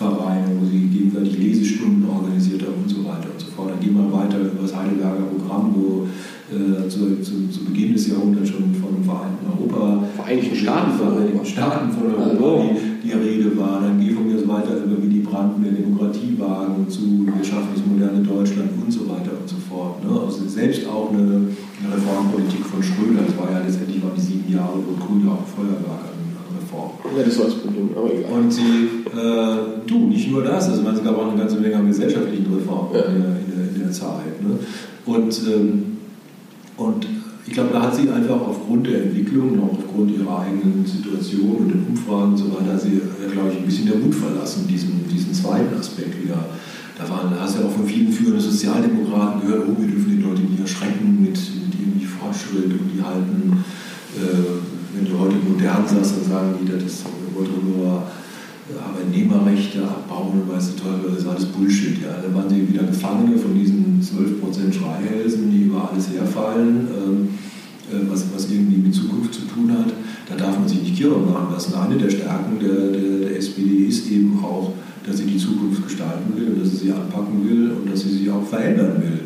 [0.00, 3.70] Arbeiterbildungsvereine, wo sie gegenseitig Lesestunden organisiert haben und so weiter und so fort.
[3.70, 6.06] Dann gehen wir weiter über das Heidelberger Programm, wo
[6.52, 11.90] äh, zu, zu, zu, Beginn des Jahrhunderts schon von Vereinten Europa, Vereinigten Staaten, Vereinigten Staaten
[11.90, 12.62] von Europa
[13.02, 13.80] die, die, Rede war.
[13.82, 17.74] Dann geht von mir weiter über wie die Branden der Demokratie wagen zu wir schaffen
[17.74, 20.04] das moderne Deutschland und so weiter und so fort.
[20.04, 20.10] Ne?
[20.14, 21.50] Also selbst auch eine,
[21.82, 25.46] eine Reformpolitik von Schröder, das war ja letztendlich waren die sieben Jahre, wo Grüne auch
[25.46, 26.15] Feuerwerk
[26.66, 26.90] Reform.
[27.16, 28.32] Ja, das war das Problem, aber egal.
[28.32, 31.86] Und sie, äh, du, nicht nur das, also es gab auch eine ganze Menge an
[31.86, 33.04] gesellschaftlichen Reformen ja.
[33.04, 34.42] in, der, in, der, in, der, Zeit.
[34.42, 34.58] Ne?
[35.06, 35.96] Und ähm,
[36.76, 37.06] und
[37.46, 41.68] ich glaube, da hat sie einfach aufgrund der Entwicklung, auch aufgrund ihrer eigenen Situation und
[41.68, 43.00] den Umfragen und so weiter, sie,
[43.32, 46.44] glaube ich, ein bisschen der Mut verlassen, diesen, diesen zweiten Aspekt wieder.
[46.98, 50.22] Da waren, hast du ja auch von vielen führenden Sozialdemokraten gehört, oh, wir dürfen die
[50.22, 53.64] Leute nicht erschrecken mit, mit irgendwie Fortschritt und die halten,
[54.16, 58.02] äh, wenn du heute modern sagst, dann sagen die, das wollte nur
[58.74, 62.02] Arbeitnehmerrechte abbauen und weißt du toll, das ist alles Bullshit.
[62.02, 62.18] Ja.
[62.20, 67.28] Da waren sie wieder Gefangene von diesen 12% Schreihälsen, die über alles herfallen, ähm,
[67.92, 69.92] äh, was, was irgendwie mit Zukunft zu tun hat.
[70.28, 71.74] Da darf man sich nicht kirren machen lassen.
[71.74, 74.72] Eine der Stärken der, der, der SPD ist eben auch,
[75.06, 78.10] dass sie die Zukunft gestalten will und dass sie sie anpacken will und dass sie
[78.10, 79.20] sie auch verändern will.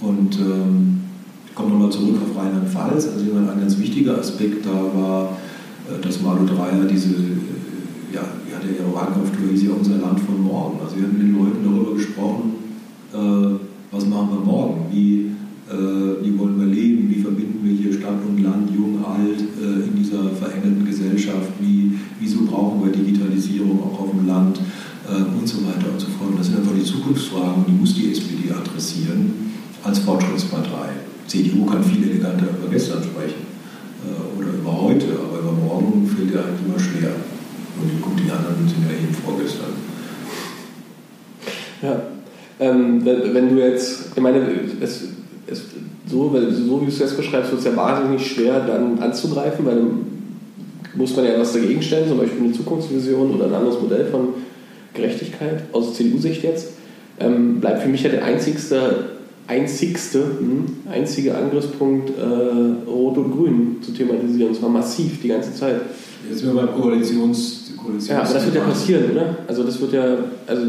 [0.00, 0.97] Und ähm,
[1.58, 3.08] komme nochmal zurück auf Rheinland-Pfalz.
[3.08, 5.36] Also ein ganz wichtiger Aspekt da war,
[5.90, 7.14] äh, dass Malu Dreyer diese
[8.14, 10.78] ja, wie hatte ihre Wahlkampftour, hieß ja unser Land von morgen.
[10.82, 12.52] Also wir haben mit den Leuten darüber gesprochen,
[13.12, 13.58] äh,
[13.90, 15.32] was machen wir morgen, wie,
[15.68, 19.88] äh, wie wollen wir leben, wie verbinden wir hier Stadt und Land, jung, alt, äh,
[19.88, 24.60] in dieser veränderten Gesellschaft, wie, wieso brauchen wir Digitalisierung auch auf dem Land
[25.08, 26.32] äh, und so weiter und so fort.
[26.38, 29.52] Das sind einfach die Zukunftsfragen, die muss die SPD adressieren
[29.84, 31.07] als Fortschrittspartei.
[31.28, 33.46] CDU kann viel eleganter über gestern sprechen
[34.04, 37.10] äh, oder über heute, aber über morgen fällt ja eigentlich immer schwer.
[37.80, 39.74] Und guck, die anderen sind ja eben vorgestern.
[41.82, 42.02] Ja,
[42.60, 44.40] Ähm, wenn, wenn, du jetzt, ich meine,
[44.80, 45.04] es,
[45.46, 45.62] es,
[46.08, 49.76] so, so wie du es jetzt beschreibst, wird es ja wahnsinnig schwer dann anzugreifen, weil
[49.76, 50.06] dann
[50.94, 54.28] muss man ja was dagegen stellen, zum Beispiel eine Zukunftsvision oder ein anderes Modell von
[54.94, 56.72] Gerechtigkeit aus CDU-Sicht jetzt.
[57.20, 59.17] Ähm, bleibt für mich ja der einzigste,
[59.48, 65.54] einzigste, hm, einzige Angriffspunkt äh, Rot und Grün zu thematisieren, und zwar massiv die ganze
[65.54, 65.80] Zeit.
[66.28, 69.36] Jetzt sind wir beim Koalitions Koalitions ja, aber das wird ja passieren, oder?
[69.46, 70.04] Also das wird ja,
[70.46, 70.62] also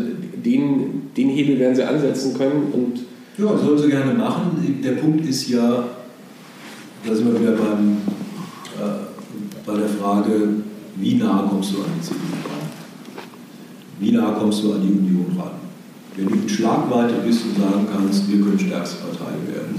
[0.46, 3.00] den, den Hebel werden sie ansetzen können und
[3.38, 4.82] ja, das sollen sie gerne machen.
[4.84, 5.86] Der Punkt ist ja,
[7.06, 7.98] da sind wir wieder beim,
[8.78, 10.50] äh, bei der Frage,
[10.96, 12.70] wie nah kommst du an die CDU ran?
[14.00, 15.59] Wie nah kommst du an die Union ran?
[16.20, 19.76] Wenn du in Schlagweite bist und sagen kannst, wir können stärkste Partei werden,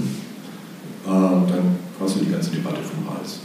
[1.05, 3.39] äh, dann hast du die ganze Debatte vom Hals.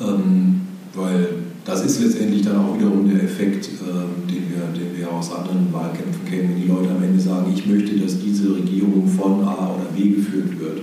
[0.00, 0.62] Ähm,
[0.94, 1.28] weil
[1.64, 5.70] das ist letztendlich dann auch wiederum der Effekt, äh, den, wir, den wir aus anderen
[5.72, 9.74] Wahlkämpfen kennen, wenn die Leute am Ende sagen, ich möchte, dass diese Regierung von A
[9.74, 10.78] oder B geführt wird.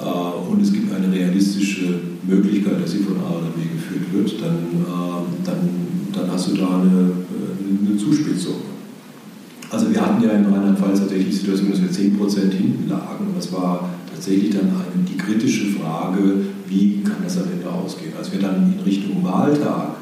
[0.00, 4.40] Äh, und es gibt eine realistische Möglichkeit, dass sie von A oder B geführt wird,
[4.40, 5.68] dann, äh, dann,
[6.14, 8.77] dann hast du da eine, äh, eine Zuspitzung.
[9.70, 13.26] Also wir hatten ja in Rheinland-Pfalz tatsächlich die Situation, dass wir 10% hinten lagen.
[13.36, 16.18] Das war tatsächlich dann eine, die kritische Frage,
[16.66, 18.12] wie kann das am Ende ausgehen.
[18.16, 19.96] Als wir dann in Richtung Wahltag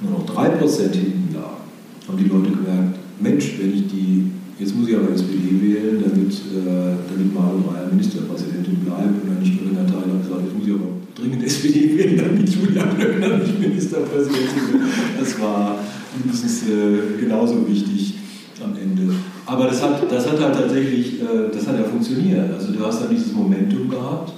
[0.00, 1.60] nur noch 3% hinten lagen,
[2.06, 6.32] haben die Leute gemerkt, Mensch, wenn ich die, jetzt muss ich aber SPD wählen, damit,
[6.32, 10.74] äh, damit Malu Dreyer Ministerpräsidentin bleibt und dann nicht Corinna Theiler gesagt, jetzt muss ich
[10.74, 14.82] aber dringend SPD wählen, damit Julia Blöckner nicht Ministerpräsidentin wird.
[15.20, 15.78] Das war
[16.16, 18.19] mindestens äh, genauso wichtig
[18.62, 19.14] am Ende.
[19.46, 22.52] Aber das hat, das hat halt tatsächlich, äh, das hat ja funktioniert.
[22.52, 24.32] Also du hast dann dieses Momentum gehabt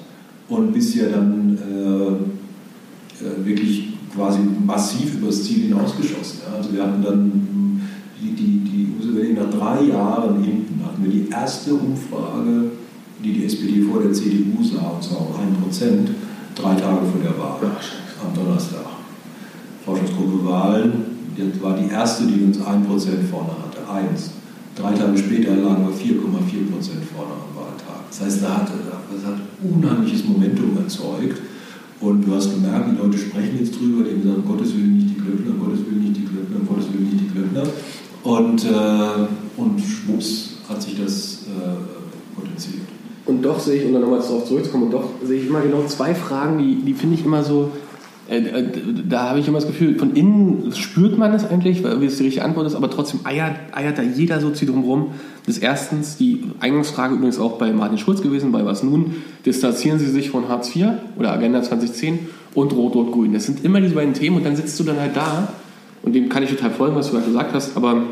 [0.48, 6.40] und bist ja dann äh, äh, wirklich quasi massiv übers Ziel hinausgeschossen.
[6.54, 7.80] Also wir hatten dann
[8.20, 12.70] die, die, die nach drei Jahren hinten hatten wir die erste Umfrage,
[13.22, 15.34] die die SPD vor der CDU sah, und zwar um
[15.70, 16.08] 1%,
[16.54, 17.76] drei Tage vor der Wahl,
[18.22, 18.86] am Donnerstag.
[19.84, 20.92] Forschungsgruppe Wahlen,
[21.36, 22.62] das war die erste, die uns 1%
[23.30, 24.30] vorne hatte, 1.
[24.74, 26.20] Drei Tage später lagen wir 4,4%
[27.12, 28.08] vorne am Wahltag.
[28.08, 28.72] Das heißt, da hatte,
[29.12, 31.40] das hat unheimliches Momentum erzeugt.
[32.00, 35.20] Und du hast gemerkt, die Leute sprechen jetzt drüber, die sagen, Gottes Willen nicht die
[35.20, 37.62] Klöckner, Gottes Willen nicht die Klöckner, Gottes Willen nicht die Klöckner.
[38.24, 42.82] Und, äh, und schwupps hat sich das äh, potenziert.
[43.26, 45.84] Und doch sehe ich, um dann nochmal darauf zurückzukommen, und doch sehe ich immer genau
[45.86, 47.70] zwei Fragen, die, die finde ich immer so,
[49.08, 52.24] da habe ich immer das Gefühl, von innen spürt man es eigentlich, wie es die
[52.24, 55.12] richtige Antwort ist, aber trotzdem eiert, eiert da jeder so drumherum.
[55.44, 59.16] Das ist erstens die Eingangsfrage übrigens auch bei Martin Schulz gewesen, bei Was nun?
[59.44, 60.86] Distanzieren Sie sich von Hartz IV
[61.18, 62.20] oder Agenda 2010
[62.54, 63.32] und Rot-Rot-Grün.
[63.32, 65.52] Das sind immer diese beiden Themen und dann sitzt du dann halt da
[66.02, 68.02] und dem kann ich total folgen, was du gerade gesagt hast, aber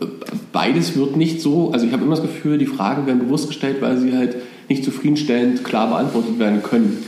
[0.00, 0.06] äh,
[0.52, 3.76] beides wird nicht so, also ich habe immer das Gefühl, die Fragen werden bewusst gestellt,
[3.80, 4.36] weil sie halt
[4.68, 7.04] nicht zufriedenstellend klar beantwortet werden können.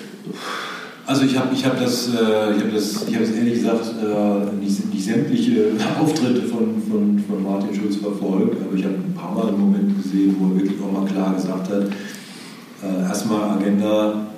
[1.10, 3.84] Also ich habe ich hab das, äh, ich hab das, ich hab das ehrlich gesagt
[4.00, 9.12] äh, nicht, nicht sämtliche Auftritte von, von, von Martin Schulz verfolgt, aber ich habe ein
[9.12, 13.58] paar Mal einen Moment gesehen, wo er wirklich auch mal klar gesagt hat, äh, erstmal
[13.58, 14.28] Agenda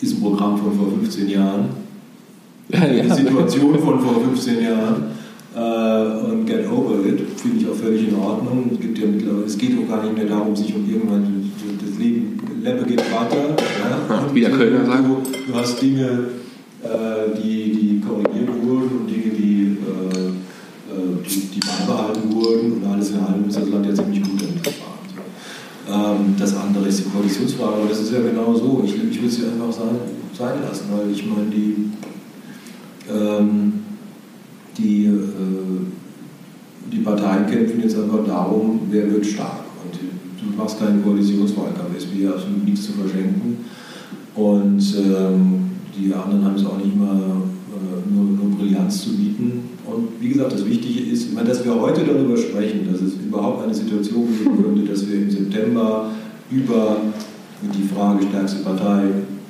[0.00, 1.66] ist ein Programm von vor 15 Jahren,
[2.68, 5.02] ja, eine Situation von vor 15 Jahren
[5.54, 8.70] äh, und get over it, finde ich auch völlig in Ordnung.
[8.72, 9.04] Es, gibt ja
[9.44, 11.52] es geht auch gar nicht mehr darum, sich um irgendwann
[11.86, 13.54] das Leben Leppe geht weiter.
[14.10, 15.04] Ja, Wie der Kölner sagt.
[15.04, 16.28] Du, du, hast Dinge,
[16.82, 22.86] äh, die, die korrigiert wurden und Dinge, die, äh, äh, die, die, beibehalten wurden und
[22.92, 24.42] alles in allem ist das Land ja ziemlich gut.
[25.88, 28.82] Ähm, das andere ist die Koalitionsfrage, aber das ist ja genau so.
[28.84, 30.00] Ich, ich will es dir einfach sein,
[30.36, 31.90] sein lassen, weil ich meine, die,
[33.08, 33.72] ähm,
[34.76, 39.66] die, äh, die Parteien kämpfen jetzt einfach darum, wer wird stark
[40.50, 43.64] du machst keinen Koalitionswahlkampf, es wird absolut nichts zu verschenken.
[44.34, 49.70] Und ähm, die anderen haben es auch nicht mal äh, nur, nur Brillanz zu bieten.
[49.86, 53.64] Und wie gesagt, das Wichtige ist, meine, dass wir heute darüber sprechen, dass es überhaupt
[53.64, 56.10] eine Situation geben könnte, dass wir im September
[56.50, 56.98] über
[57.62, 59.04] die Frage stärkste Partei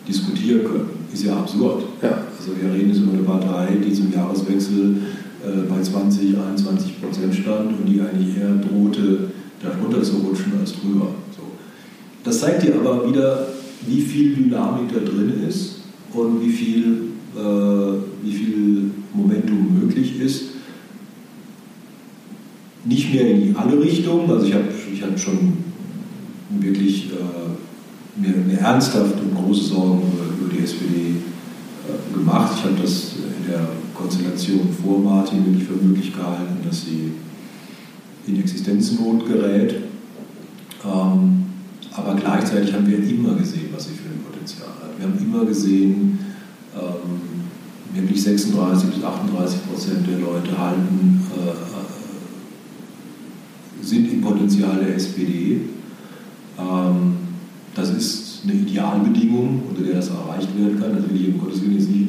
[0.06, 1.84] diskutieren können, ist ja absurd.
[2.02, 2.18] Ja.
[2.38, 4.96] Also wir reden jetzt über eine Partei, die zum Jahreswechsel
[5.44, 9.30] äh, bei 20, 21 Prozent stand und die eigentlich eher drohte,
[9.66, 11.08] darunter zu rutschen als drüber.
[11.36, 11.42] So.
[12.24, 13.48] Das zeigt dir aber wieder,
[13.86, 15.80] wie viel Dynamik da drin ist
[16.12, 17.02] und wie viel,
[17.36, 20.44] äh, wie viel Momentum möglich ist.
[22.84, 25.54] Nicht mehr in alle Richtungen, also ich habe ich hab schon
[26.50, 32.52] wirklich äh, mir, mir, ernsthaft und große Sorgen über, über die SPD äh, gemacht.
[32.56, 37.12] Ich habe das in der Konstellation vor Martin wirklich für möglich gehalten, dass sie
[38.26, 39.76] in Existenznot gerät.
[40.84, 41.44] Ähm,
[41.92, 44.98] aber gleichzeitig haben wir immer gesehen, was sie für ein Potenzial hat.
[44.98, 46.18] Wir haben immer gesehen,
[46.74, 47.44] ähm,
[47.94, 51.54] nämlich 36 bis 38 Prozent der Leute halten, äh,
[53.84, 55.60] sind im Potenzial der SPD.
[56.58, 57.16] Ähm,
[57.74, 60.96] das ist eine Idealbedingung, unter der das erreicht werden kann.
[60.96, 62.05] Das will ich im Gottes nicht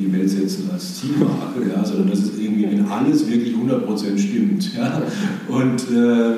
[0.48, 4.76] setzen als Zielmarke, ja, sondern das ist irgendwie, wenn alles wirklich 100% stimmt.
[4.76, 5.02] Ja.
[5.48, 6.32] Und, äh,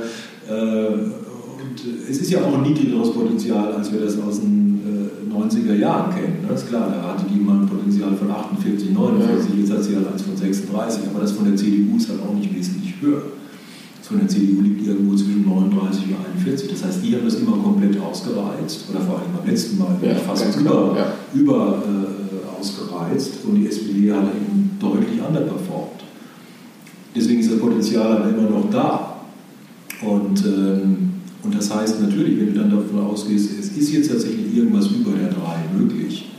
[0.52, 5.34] äh, und es ist ja auch ein niedrigeres Potenzial, als wir das aus den äh,
[5.34, 6.46] 90er Jahren kennen.
[6.48, 9.96] Das ist klar, da hatte die mal ein Potenzial von 48, 49, jetzt hat sie
[9.96, 13.22] halt eins von 36, aber das von der CDU ist halt auch nicht wesentlich höher
[14.10, 16.72] von der CDU liegt irgendwo zwischen 39 und 41.
[16.72, 20.16] Das heißt, die haben das immer komplett ausgereizt, oder vor allem beim letzten Mal ja,
[20.16, 21.40] fast über, ja.
[21.40, 22.19] über äh,
[22.60, 26.04] ausgereizt und die SPD hat eben deutlich underperformt.
[27.16, 29.22] Deswegen ist das Potenzial aber immer noch da.
[30.02, 31.10] Und, ähm,
[31.44, 35.12] und das heißt natürlich, wenn du dann davon ausgehst, es ist jetzt tatsächlich irgendwas über
[35.12, 35.38] der 3
[35.78, 36.30] möglich,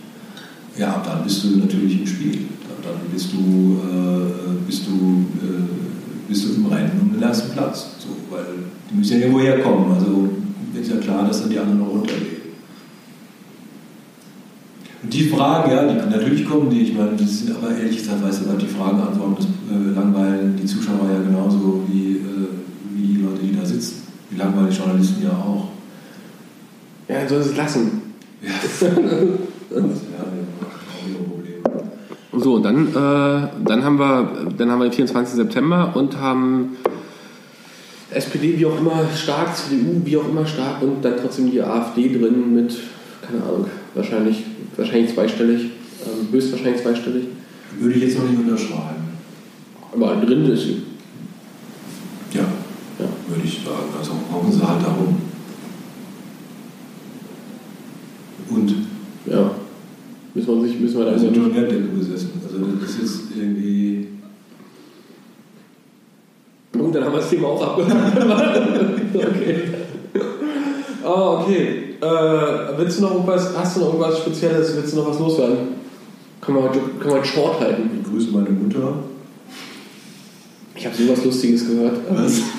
[0.79, 2.39] ja, dann bist du natürlich im Spiel.
[2.83, 5.81] Dann bist du, äh, bist du äh,
[6.31, 7.97] bist du im Rennen um den ersten Platz.
[7.99, 8.47] So, weil
[8.89, 9.93] die müssen ja irgendwo herkommen.
[9.93, 10.31] Also
[10.81, 12.40] ist ja klar, dass dann die anderen noch runtergehen.
[15.03, 18.23] Und die Fragen, ja, die, natürlich kommen die, ich meine, die sind aber ehrlich gesagt,
[18.23, 22.49] weißt du, die Fragen antworten, das äh, langweilen die Zuschauer ja genauso wie, äh,
[22.95, 24.03] wie die Leute, die da sitzen.
[24.31, 25.69] Die langweilen die Journalisten ja auch.
[27.09, 28.03] Ja, soll es lassen.
[28.43, 28.51] Ja.
[28.81, 28.89] ja,
[32.39, 35.35] so, dann, äh, dann, haben wir, dann haben wir den 24.
[35.35, 36.77] September und haben
[38.13, 42.09] SPD wie auch immer stark, CDU wie auch immer stark und dann trotzdem die AfD
[42.09, 42.77] drin mit,
[43.27, 44.45] keine Ahnung, wahrscheinlich,
[44.81, 45.61] wahrscheinlich zweistellig,
[46.05, 47.25] ähm, höchstwahrscheinlich zweistellig.
[47.79, 49.11] Würde ich jetzt noch nicht unterschreiben.
[49.93, 50.83] Aber drin ist sie.
[52.33, 52.41] Ja,
[52.99, 53.07] ja.
[53.29, 53.93] würde ich sagen.
[53.97, 55.17] Also brauchen sie halt darum.
[58.49, 58.75] Und?
[59.27, 59.51] Ja.
[60.35, 62.31] Müssen wir, sich, müssen wir da also schon Wertdecke besessen.
[62.43, 64.09] Also das ist jetzt irgendwie.
[66.73, 68.19] Und dann haben wir das Thema auch abgehakt.
[69.15, 69.63] okay.
[71.03, 71.90] Ah, okay.
[72.01, 74.77] Äh, willst du noch irgendwas, hast du noch irgendwas Spezielles?
[74.77, 75.59] Willst du noch was loswerden?
[76.41, 77.91] Können wir heute, können wir heute short halten?
[78.01, 78.95] Ich grüße meine Mutter.
[80.75, 81.99] Ich habe sowas Lustiges gehört.
[82.11, 82.41] Was?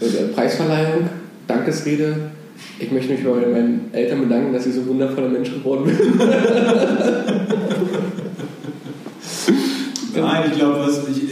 [0.00, 1.08] Äh, Preisverleihung,
[1.48, 2.30] Dankesrede
[2.78, 5.96] ich möchte mich bei meinen Eltern bedanken, dass ich so ein wundervoller Mensch geworden bin.
[10.20, 11.22] Nein, ich glaube, was, ich,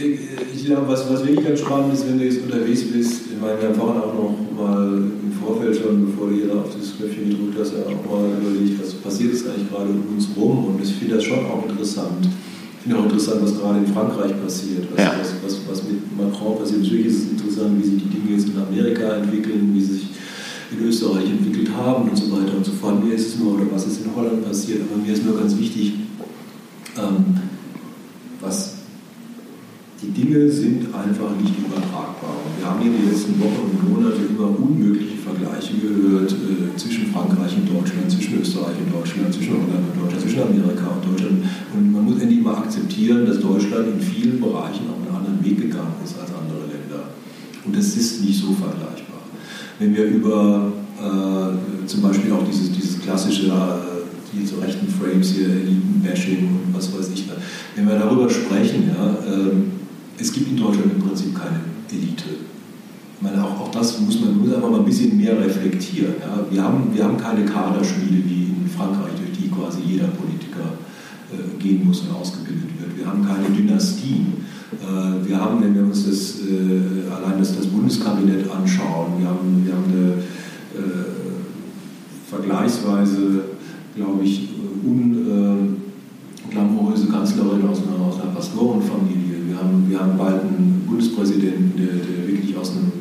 [0.55, 3.61] ich glaub, was, was wirklich ganz spannend ist, wenn du jetzt unterwegs bist, ich meine,
[3.61, 5.03] wir haben vorhin auch noch mal
[5.47, 9.33] Vorfeld schon, bevor jeder auf das Knöpfchen gedrückt hat, ja auch mal überlegt, was passiert
[9.33, 12.27] ist eigentlich gerade um uns rum und ich finde das schon auch interessant.
[12.27, 15.15] Ich finde auch interessant, was gerade in Frankreich passiert, was, ja.
[15.19, 16.83] was, was, was mit Macron passiert.
[16.83, 20.07] Natürlich ist es interessant, wie sich die Dinge jetzt in Amerika entwickeln, wie sich
[20.71, 23.03] in Österreich entwickelt haben und so weiter und so fort.
[23.03, 25.57] Mir ist es nur, oder was ist in Holland passiert, aber mir ist nur ganz
[25.57, 25.93] wichtig,
[26.97, 27.39] ähm,
[28.41, 28.76] was
[30.01, 32.37] die Dinge sind einfach nicht übertragbar.
[32.57, 37.57] Wir haben hier die letzten Wochen und Monate immer unmögliche Vergleiche gehört äh, zwischen Frankreich
[37.57, 41.37] und Deutschland, zwischen Österreich und Deutschland, zwischen Holland und Deutschland, zwischen Amerika und Deutschland.
[41.73, 45.57] Und man muss endlich mal akzeptieren, dass Deutschland in vielen Bereichen auch einen anderen Weg
[45.61, 47.09] gegangen ist als andere Länder.
[47.65, 48.97] Und das ist nicht so vergleichbar
[49.79, 55.31] wenn wir über äh, zum Beispiel auch dieses, dieses klassische, äh, die so rechten Frames
[55.31, 57.25] hier, Eliten-Bashing und was weiß ich,
[57.75, 59.51] wenn wir darüber sprechen, ja, äh,
[60.17, 61.59] es gibt in Deutschland im Prinzip keine
[61.91, 62.25] Elite.
[63.17, 66.15] Ich meine, auch, auch das muss man muss einfach mal ein bisschen mehr reflektieren.
[66.19, 66.45] Ja.
[66.51, 70.77] Wir, haben, wir haben keine Kaderschmiede wie in Frankreich, durch die quasi jeder Politiker
[71.33, 72.97] äh, gehen muss und ausgebildet wird.
[72.97, 74.33] Wir haben keine Dynastien.
[74.71, 79.65] Äh, wir haben, wenn wir uns das, äh, allein das, das Bundeskabinett anschauen, wir haben,
[79.65, 80.21] wir haben eine
[80.77, 80.81] äh,
[82.29, 83.45] vergleichsweise,
[83.95, 84.49] glaube ich,
[84.85, 89.47] unglamouröse Kanzlerin aus einer, aus einer Pastorenfamilie.
[89.47, 90.83] Wir haben, wir haben bald einen
[91.57, 92.91] Bundespräsidenten, der, der wirklich aus, einem,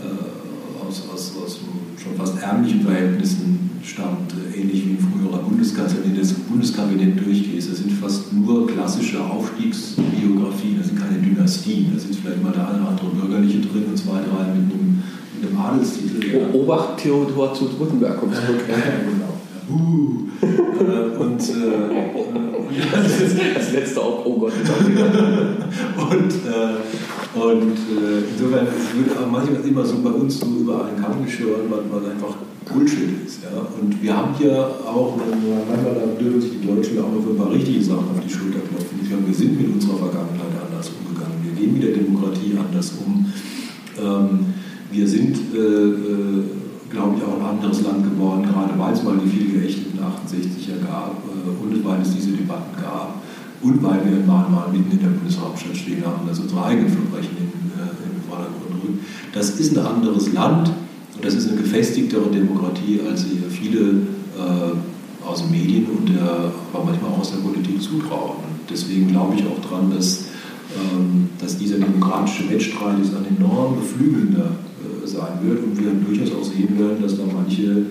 [0.00, 1.60] äh, aus, aus, aus
[2.02, 7.58] schon fast ärmlichen Verhältnissen stammt, ähnlich wie ein früherer Bundeskanzler, den das Bundeskabinett durchgeht.
[7.58, 11.92] Das sind fast nur klassische Aufstiegsbiografien, das sind keine Dynastien.
[11.92, 15.02] Da sind vielleicht mal der eine oder andere Bürgerliche drin und zwei, drei mit einem,
[15.40, 16.24] mit einem Adelstitel.
[16.26, 16.54] Ja.
[16.54, 18.60] Obacht Theodor zu Drückenberg kommt zurück.
[18.68, 19.82] Ja, genau.
[19.82, 20.29] Uh.
[20.42, 22.00] Äh, und äh,
[22.92, 24.52] das, ist das letzte auch, oh Gott.
[26.10, 26.80] und äh,
[27.32, 31.60] und äh, insofern, es wird manchmal immer so bei uns so über einen Kamm geschürt,
[31.70, 32.34] weil man einfach
[32.72, 33.42] Bullshit ist.
[33.44, 33.66] Ja?
[33.80, 34.52] Und wir haben hier
[34.84, 38.20] auch, manchmal da dürfen sich die Deutschen auch noch für ein paar richtige Sachen auf
[38.24, 38.98] die Schulter klopfen.
[39.26, 41.38] Wir sind mit unserer Vergangenheit anders umgegangen.
[41.44, 43.32] Wir gehen mit der Demokratie anders um.
[43.98, 44.46] Ähm,
[44.90, 46.44] wir sind, äh, äh,
[46.90, 50.84] glaube ich, auch ein anderes Land geworden, gerade weil es mal die viel geächteten 68er
[50.84, 53.22] gab äh, und weil es diese Debatten gab
[53.62, 57.36] und weil wir mal, mal mitten in der Bundeshauptstadt stehen haben, dass unsere eigenen Verbrechen
[57.38, 59.00] in, äh, in den Vordergrund rücken.
[59.32, 63.80] Das ist ein anderes Land und das ist eine gefestigtere Demokratie, als sie viele
[64.36, 68.38] äh, aus den Medien und der, aber manchmal auch aus der Politik zutrauen.
[68.42, 70.24] Und deswegen glaube ich auch daran, dass,
[70.74, 74.52] ähm, dass dieser demokratische Wettstreit ist ein enorm beflügelnder
[75.12, 77.86] sein wird und wir durchaus auch sehen werden, dass da manche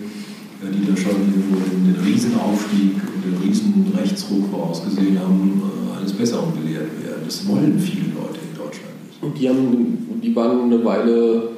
[0.61, 7.22] die da schon den Riesenaufstieg und den Riesenrechtsruck vorausgesehen haben, äh, eines Besseren belehrt werden.
[7.26, 9.24] Das wollen viele Leute in Deutschland nicht.
[9.24, 11.49] Und die, haben, die waren eine Weile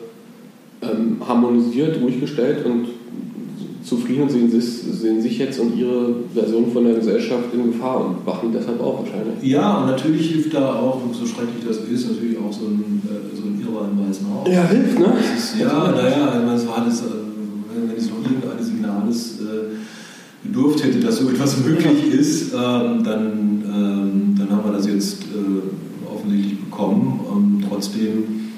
[0.82, 2.88] ähm, harmonisiert, ruhig gestellt und
[3.92, 8.06] zufrieden und sehen sich, sehen sich jetzt und ihre Version von der Gesellschaft in Gefahr
[8.06, 9.44] und wachen deshalb auch wahrscheinlich.
[9.44, 13.36] Ja, und natürlich hilft da auch, so schrecklich das ist, natürlich auch so ein, äh,
[13.36, 14.48] so ein Irrer im Weißen Haus.
[14.48, 15.14] Ja, hilft, ne?
[15.36, 21.18] Ist, ja, naja, es war das, wenn es noch irgendeines Signales äh, bedurft hätte, dass
[21.18, 27.20] so etwas möglich ist, ähm, dann, ähm, dann haben wir das jetzt äh, offensichtlich bekommen.
[27.30, 28.51] Und trotzdem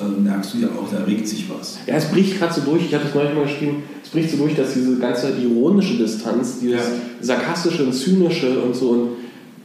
[0.00, 1.78] äh, merkst du ja auch, da regt sich was.
[1.86, 4.36] Ja, es bricht gerade so durch, ich habe das neulich mal geschrieben, es bricht so
[4.38, 6.82] durch, dass diese ganze ironische Distanz, dieses Ja.
[7.20, 9.08] sarkastische und zynische und so, und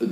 [0.01, 0.09] äh,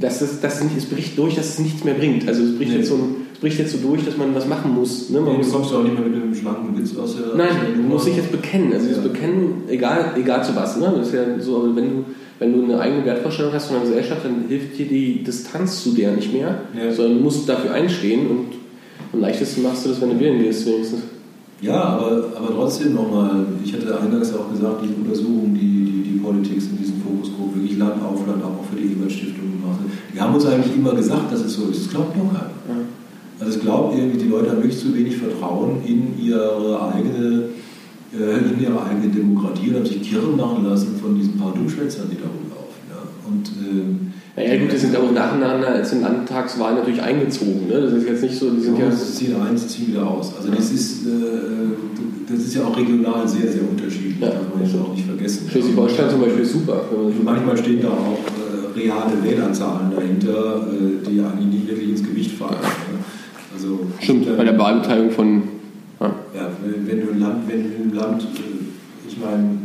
[0.00, 2.26] dass es, dass es nicht, es bricht durch, dass es nichts mehr bringt.
[2.28, 2.78] Also es bricht, Nee.
[2.78, 2.98] jetzt, so,
[3.32, 5.10] es bricht jetzt so durch, dass man was machen muss.
[5.10, 5.20] Ne?
[5.20, 7.36] Man Nee, muss du kommst du auch nicht mehr mit einem schlanken Witz aus der.
[7.36, 8.72] Nein, du musst dich jetzt bekennen.
[8.72, 9.02] Also das Ja.
[9.02, 10.76] Bekennen, egal, egal zu was.
[10.78, 10.92] Ne?
[10.96, 12.04] Das ist ja so, aber wenn du,
[12.40, 15.92] wenn du eine eigene Wertvorstellung hast von der Gesellschaft, dann hilft dir die Distanz zu
[15.92, 16.92] der nicht mehr, Ja.
[16.92, 18.46] sondern du musst dafür einstehen und
[19.14, 21.02] am leichtesten machst du das, wenn du wählen gehst, wenigstens.
[21.60, 26.02] Ja, aber, aber trotzdem nochmal, ich hatte eingangs ja auch gesagt, diese Untersuchung, die die,
[26.02, 29.86] die Politik in diesem Fokusgruppe wirklich Land auf Land auch für die Ebert-Stiftung gemacht hat,
[30.12, 31.86] die haben uns eigentlich immer gesagt, dass es so ist.
[31.86, 32.50] Das glaubt nur keiner.
[32.68, 32.76] Ja.
[33.40, 37.48] Also es glaubt irgendwie, die Leute haben wirklich zu wenig Vertrauen in ihre eigene,
[38.12, 42.08] äh, in ihre eigene Demokratie und haben sich kirren machen lassen von diesen paar Dummschwätzern,
[42.10, 42.82] die da rumlaufen.
[42.90, 43.02] Ja.
[43.26, 47.68] Und, ähm, Naja, gut, die sind auch nacheinander als in Landtagswahlen natürlich eingezogen.
[47.68, 47.80] Ne?
[47.80, 48.90] Das ist jetzt nicht so, die sind ja.
[48.90, 50.32] sie ziehen ein, sie ziehen wieder aus.
[50.36, 51.10] Also das ist, äh,
[52.28, 54.30] das ist ja auch regional sehr, sehr unterschiedlich, Ja.
[54.30, 55.48] darf man jetzt auch nicht vergessen.
[55.48, 56.82] Schleswig-Holstein zum Beispiel ist super.
[57.22, 62.32] Manchmal stehen da auch äh, reale Wählerzahlen dahinter, äh, die eigentlich nicht wirklich ins Gewicht
[62.32, 62.54] fallen.
[62.60, 62.98] Ne?
[63.54, 65.42] Also, Stimmt, äh, bei der Wahlbeteiligung von.
[66.00, 66.06] Ja.
[66.34, 69.58] Ja, wenn wenn du im Land, wenn du im Land, äh, ich meine,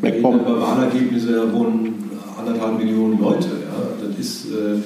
[0.00, 1.94] bei Wahlergebnisse wohnen
[2.36, 3.57] anderthalb Millionen Leute, das
[4.18, 4.76] ist, äh,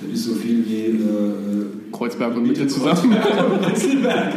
[0.00, 3.14] das ist so viel wie äh, Kreuzberg und Mitte zusammen.
[3.14, 4.32] Weißenberg.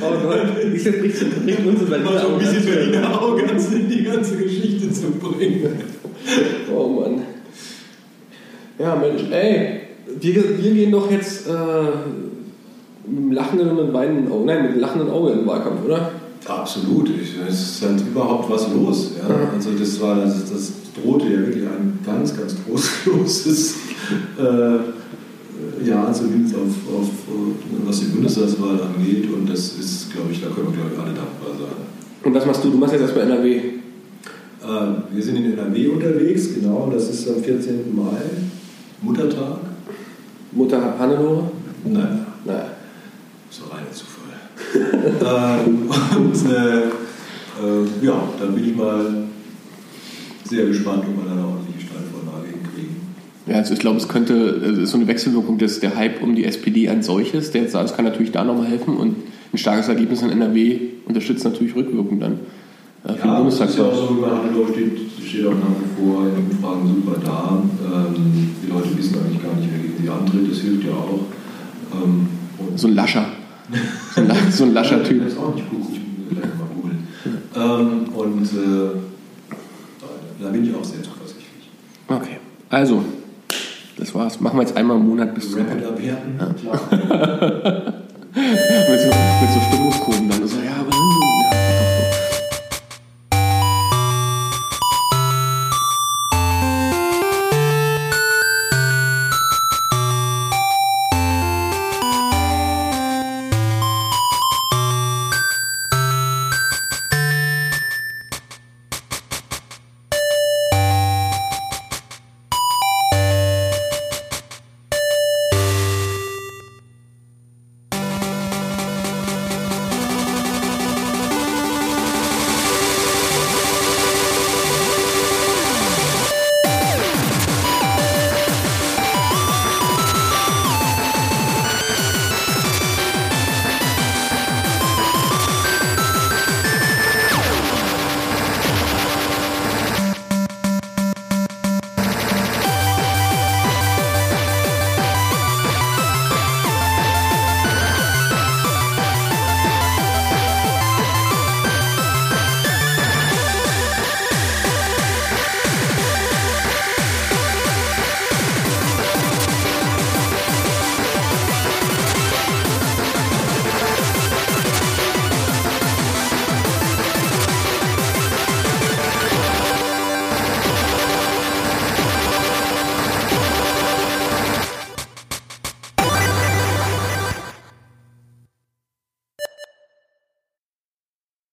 [0.00, 0.40] oh Gott,
[0.74, 1.22] ich bricht
[1.66, 5.80] uns über Mal so ein bisschen Berliner Arroganz in die ganze Geschichte zu bringen.
[6.74, 7.22] Oh Mann.
[8.78, 9.80] Ja, Mensch, ey,
[10.20, 11.52] wir, wir gehen doch jetzt äh,
[13.06, 16.10] mit einem lachenden und weinenden Auge, nein, mit einem lachenden Auge in den Wahlkampf, oder?
[16.46, 19.12] Absolut, ich, es ist halt überhaupt was los.
[19.16, 19.50] Ja?
[19.54, 23.74] Also das war, das, das drohte ja wirklich ein ganz, ganz trostloses
[24.38, 29.28] äh, Jahr, zumindest auf, auf, äh, was die Bundestagswahl angeht.
[29.32, 31.76] Und das ist, glaube ich, da können wir, glaube ich, alle dankbar sein.
[32.22, 32.70] Und was machst du?
[32.70, 33.56] Du machst jetzt erstmal NRW.
[33.56, 33.62] Äh,
[35.12, 37.94] wir sind in NRW unterwegs, genau, das ist am 14.
[37.94, 38.20] Mai,
[39.02, 39.58] Muttertag.
[40.52, 41.50] Mutter Hannelore?
[41.84, 42.66] Nein, Naja.
[43.50, 44.24] so reiner Zufall.
[45.66, 49.24] ähm, und äh, äh, ja, da bin ich mal
[50.54, 52.96] sehr gespannt, ob wir da eine ordentliche Steilvorlage hinkriegen.
[53.46, 56.34] Ja, also ich glaube, es könnte, es ist so eine Wechselwirkung, dass der Hype um
[56.34, 59.16] die SPD als solches, der jetzt das kann natürlich da nochmal helfen und
[59.52, 62.40] ein starkes Ergebnis in NRW unterstützt natürlich rückwirkend dann
[63.04, 66.02] äh, für Ja, das ist ja auch so, wie bei steht, steht auch nach wie
[66.02, 67.62] vor in Umfragen super da.
[67.84, 71.20] Ähm, die Leute wissen eigentlich gar nicht, wer gegen sie antritt, das hilft ja auch.
[71.92, 72.28] Ähm,
[72.76, 73.26] So ein Lascher.
[74.14, 75.24] So ein, so ein lascher Typ.
[75.24, 77.08] Das ist auch nicht gut, ich muss gleich mal googeln.
[77.56, 79.13] Ähm, und äh,
[80.40, 81.70] da bin ich auch sehr zuversichtlich.
[82.08, 82.38] Okay,
[82.70, 83.04] also,
[83.96, 84.40] das war's.
[84.40, 86.38] Machen wir jetzt einmal im Monat bis zum Wrap it up, Herten.
[86.60, 87.82] Klar.